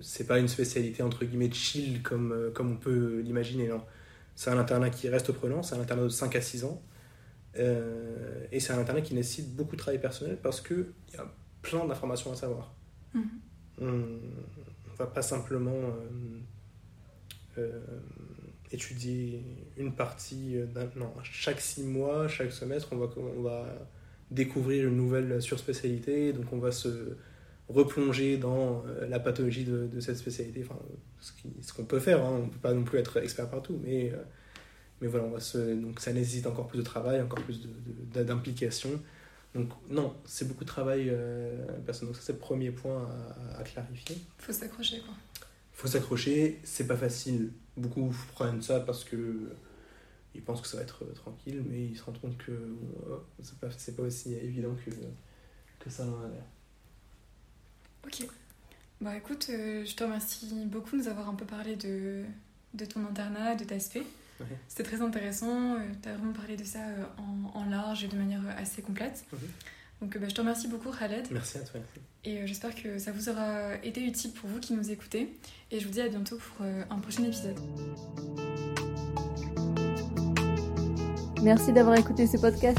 c'est 0.00 0.26
pas 0.26 0.38
une 0.38 0.48
spécialité 0.48 1.02
entre 1.02 1.24
guillemets 1.24 1.52
chill 1.52 2.02
comme, 2.02 2.32
euh, 2.32 2.50
comme 2.50 2.72
on 2.72 2.76
peut 2.76 3.20
l'imaginer. 3.20 3.68
non. 3.68 3.82
C'est 4.36 4.50
un 4.50 4.58
internat 4.58 4.90
qui 4.90 5.08
reste 5.08 5.30
prenant, 5.32 5.62
c'est 5.62 5.76
un 5.76 5.80
internat 5.80 6.04
de 6.04 6.08
5 6.08 6.34
à 6.34 6.40
6 6.40 6.64
ans. 6.64 6.82
Euh, 7.56 8.46
et 8.50 8.60
c'est 8.60 8.72
un 8.72 8.78
internat 8.78 9.00
qui 9.00 9.14
nécessite 9.14 9.54
beaucoup 9.54 9.76
de 9.76 9.80
travail 9.80 10.00
personnel 10.00 10.38
parce 10.42 10.60
qu'il 10.60 10.86
y 11.12 11.16
a 11.16 11.30
plein 11.62 11.84
d'informations 11.86 12.32
à 12.32 12.34
savoir. 12.34 12.74
Mhm. 13.14 13.28
On 13.80 13.92
ne 13.92 14.96
va 14.98 15.06
pas 15.06 15.22
simplement 15.22 15.72
euh, 15.72 16.40
euh, 17.58 17.80
étudier 18.72 19.44
une 19.76 19.94
partie. 19.94 20.56
Non, 20.96 21.12
chaque 21.22 21.60
six 21.60 21.84
mois, 21.84 22.28
chaque 22.28 22.52
semestre, 22.52 22.88
on 22.92 22.96
va, 22.96 23.08
on 23.16 23.42
va 23.42 23.66
découvrir 24.30 24.88
une 24.88 24.96
nouvelle 24.96 25.40
surspécialité. 25.40 26.32
Donc 26.32 26.52
on 26.52 26.58
va 26.58 26.72
se 26.72 27.16
replonger 27.68 28.36
dans 28.36 28.84
euh, 28.86 29.06
la 29.08 29.18
pathologie 29.18 29.64
de, 29.64 29.86
de 29.86 30.00
cette 30.00 30.16
spécialité. 30.16 30.64
Enfin, 30.64 30.78
ce 31.20 31.72
qu'on 31.72 31.84
peut 31.84 32.00
faire, 32.00 32.24
hein. 32.24 32.38
on 32.40 32.46
ne 32.46 32.50
peut 32.50 32.58
pas 32.58 32.74
non 32.74 32.84
plus 32.84 32.98
être 32.98 33.16
expert 33.18 33.48
partout, 33.48 33.80
mais, 33.82 34.12
euh, 34.12 34.16
mais 35.00 35.08
voilà, 35.08 35.24
on 35.26 35.30
va 35.30 35.40
se, 35.40 35.74
donc 35.74 36.00
ça 36.00 36.12
nécessite 36.12 36.46
encore 36.46 36.66
plus 36.66 36.78
de 36.78 36.84
travail, 36.84 37.20
encore 37.22 37.40
plus 37.40 37.66
d'implication. 38.12 38.90
Donc 39.54 39.70
non, 39.88 40.14
c'est 40.24 40.48
beaucoup 40.48 40.64
de 40.64 40.68
travail 40.68 41.08
euh, 41.10 41.66
personnel. 41.86 42.12
Donc 42.12 42.16
ça, 42.16 42.26
c'est 42.26 42.32
le 42.32 42.38
premier 42.38 42.70
point 42.70 43.08
à, 43.54 43.60
à 43.60 43.62
clarifier. 43.62 44.16
Faut 44.38 44.52
s'accrocher 44.52 44.98
quoi. 45.00 45.14
faut 45.72 45.88
s'accrocher, 45.88 46.60
c'est 46.64 46.86
pas 46.86 46.96
facile. 46.96 47.52
Beaucoup 47.76 48.14
prennent 48.34 48.62
ça 48.62 48.80
parce 48.80 49.04
que 49.04 49.52
ils 50.34 50.42
pensent 50.42 50.60
que 50.60 50.66
ça 50.68 50.76
va 50.76 50.82
être 50.82 51.04
euh, 51.04 51.12
tranquille, 51.12 51.62
mais 51.64 51.86
ils 51.86 51.96
se 51.96 52.02
rendent 52.02 52.20
compte 52.20 52.36
que 52.36 52.50
bon, 52.52 53.20
c'est 53.40 53.58
pas, 53.58 53.68
pas 53.68 54.02
aussi 54.02 54.34
évident 54.34 54.74
que, 54.84 54.90
que 55.78 55.90
ça 55.90 56.04
en 56.04 56.24
a 56.24 56.28
l'air. 56.28 56.44
Ok. 58.04 58.26
Bah 59.00 59.16
écoute, 59.16 59.46
euh, 59.50 59.84
je 59.84 59.94
te 59.94 60.04
remercie 60.04 60.46
beaucoup 60.66 60.92
de 60.96 61.02
nous 61.02 61.08
avoir 61.08 61.28
un 61.28 61.34
peu 61.34 61.44
parlé 61.44 61.76
de, 61.76 62.24
de 62.74 62.84
ton 62.84 63.00
internat, 63.06 63.54
de 63.54 63.64
ta 63.64 63.78
spé. 63.80 64.00
Ouais. 64.40 64.46
C'était 64.68 64.82
très 64.84 65.00
intéressant, 65.02 65.76
tu 66.02 66.08
as 66.08 66.16
vraiment 66.16 66.32
parlé 66.32 66.56
de 66.56 66.64
ça 66.64 66.80
euh, 66.80 67.04
en, 67.18 67.58
en 67.60 67.64
large 67.70 68.02
et 68.04 68.08
de 68.08 68.16
manière 68.16 68.40
euh, 68.46 68.60
assez 68.62 68.82
complète. 68.82 69.24
Mhm. 69.32 69.38
Donc 70.02 70.16
euh, 70.16 70.18
bah, 70.18 70.26
je 70.28 70.34
te 70.34 70.40
remercie 70.40 70.68
beaucoup 70.68 70.90
Khaled 70.90 71.26
Merci 71.30 71.58
à 71.58 71.60
toi. 71.60 71.80
et 72.24 72.38
euh, 72.42 72.46
j'espère 72.46 72.74
que 72.74 72.98
ça 72.98 73.12
vous 73.12 73.28
aura 73.28 73.76
été 73.84 74.02
utile 74.04 74.32
pour 74.32 74.48
vous 74.50 74.58
qui 74.60 74.72
nous 74.74 74.90
écoutez. 74.90 75.32
Et 75.70 75.78
je 75.80 75.86
vous 75.86 75.92
dis 75.92 76.00
à 76.00 76.08
bientôt 76.08 76.36
pour 76.36 76.66
euh, 76.66 76.82
un 76.90 76.98
prochain 76.98 77.24
épisode. 77.24 77.58
Merci 81.42 81.72
d'avoir 81.72 81.96
écouté 81.98 82.26
ce 82.26 82.38
podcast. 82.38 82.78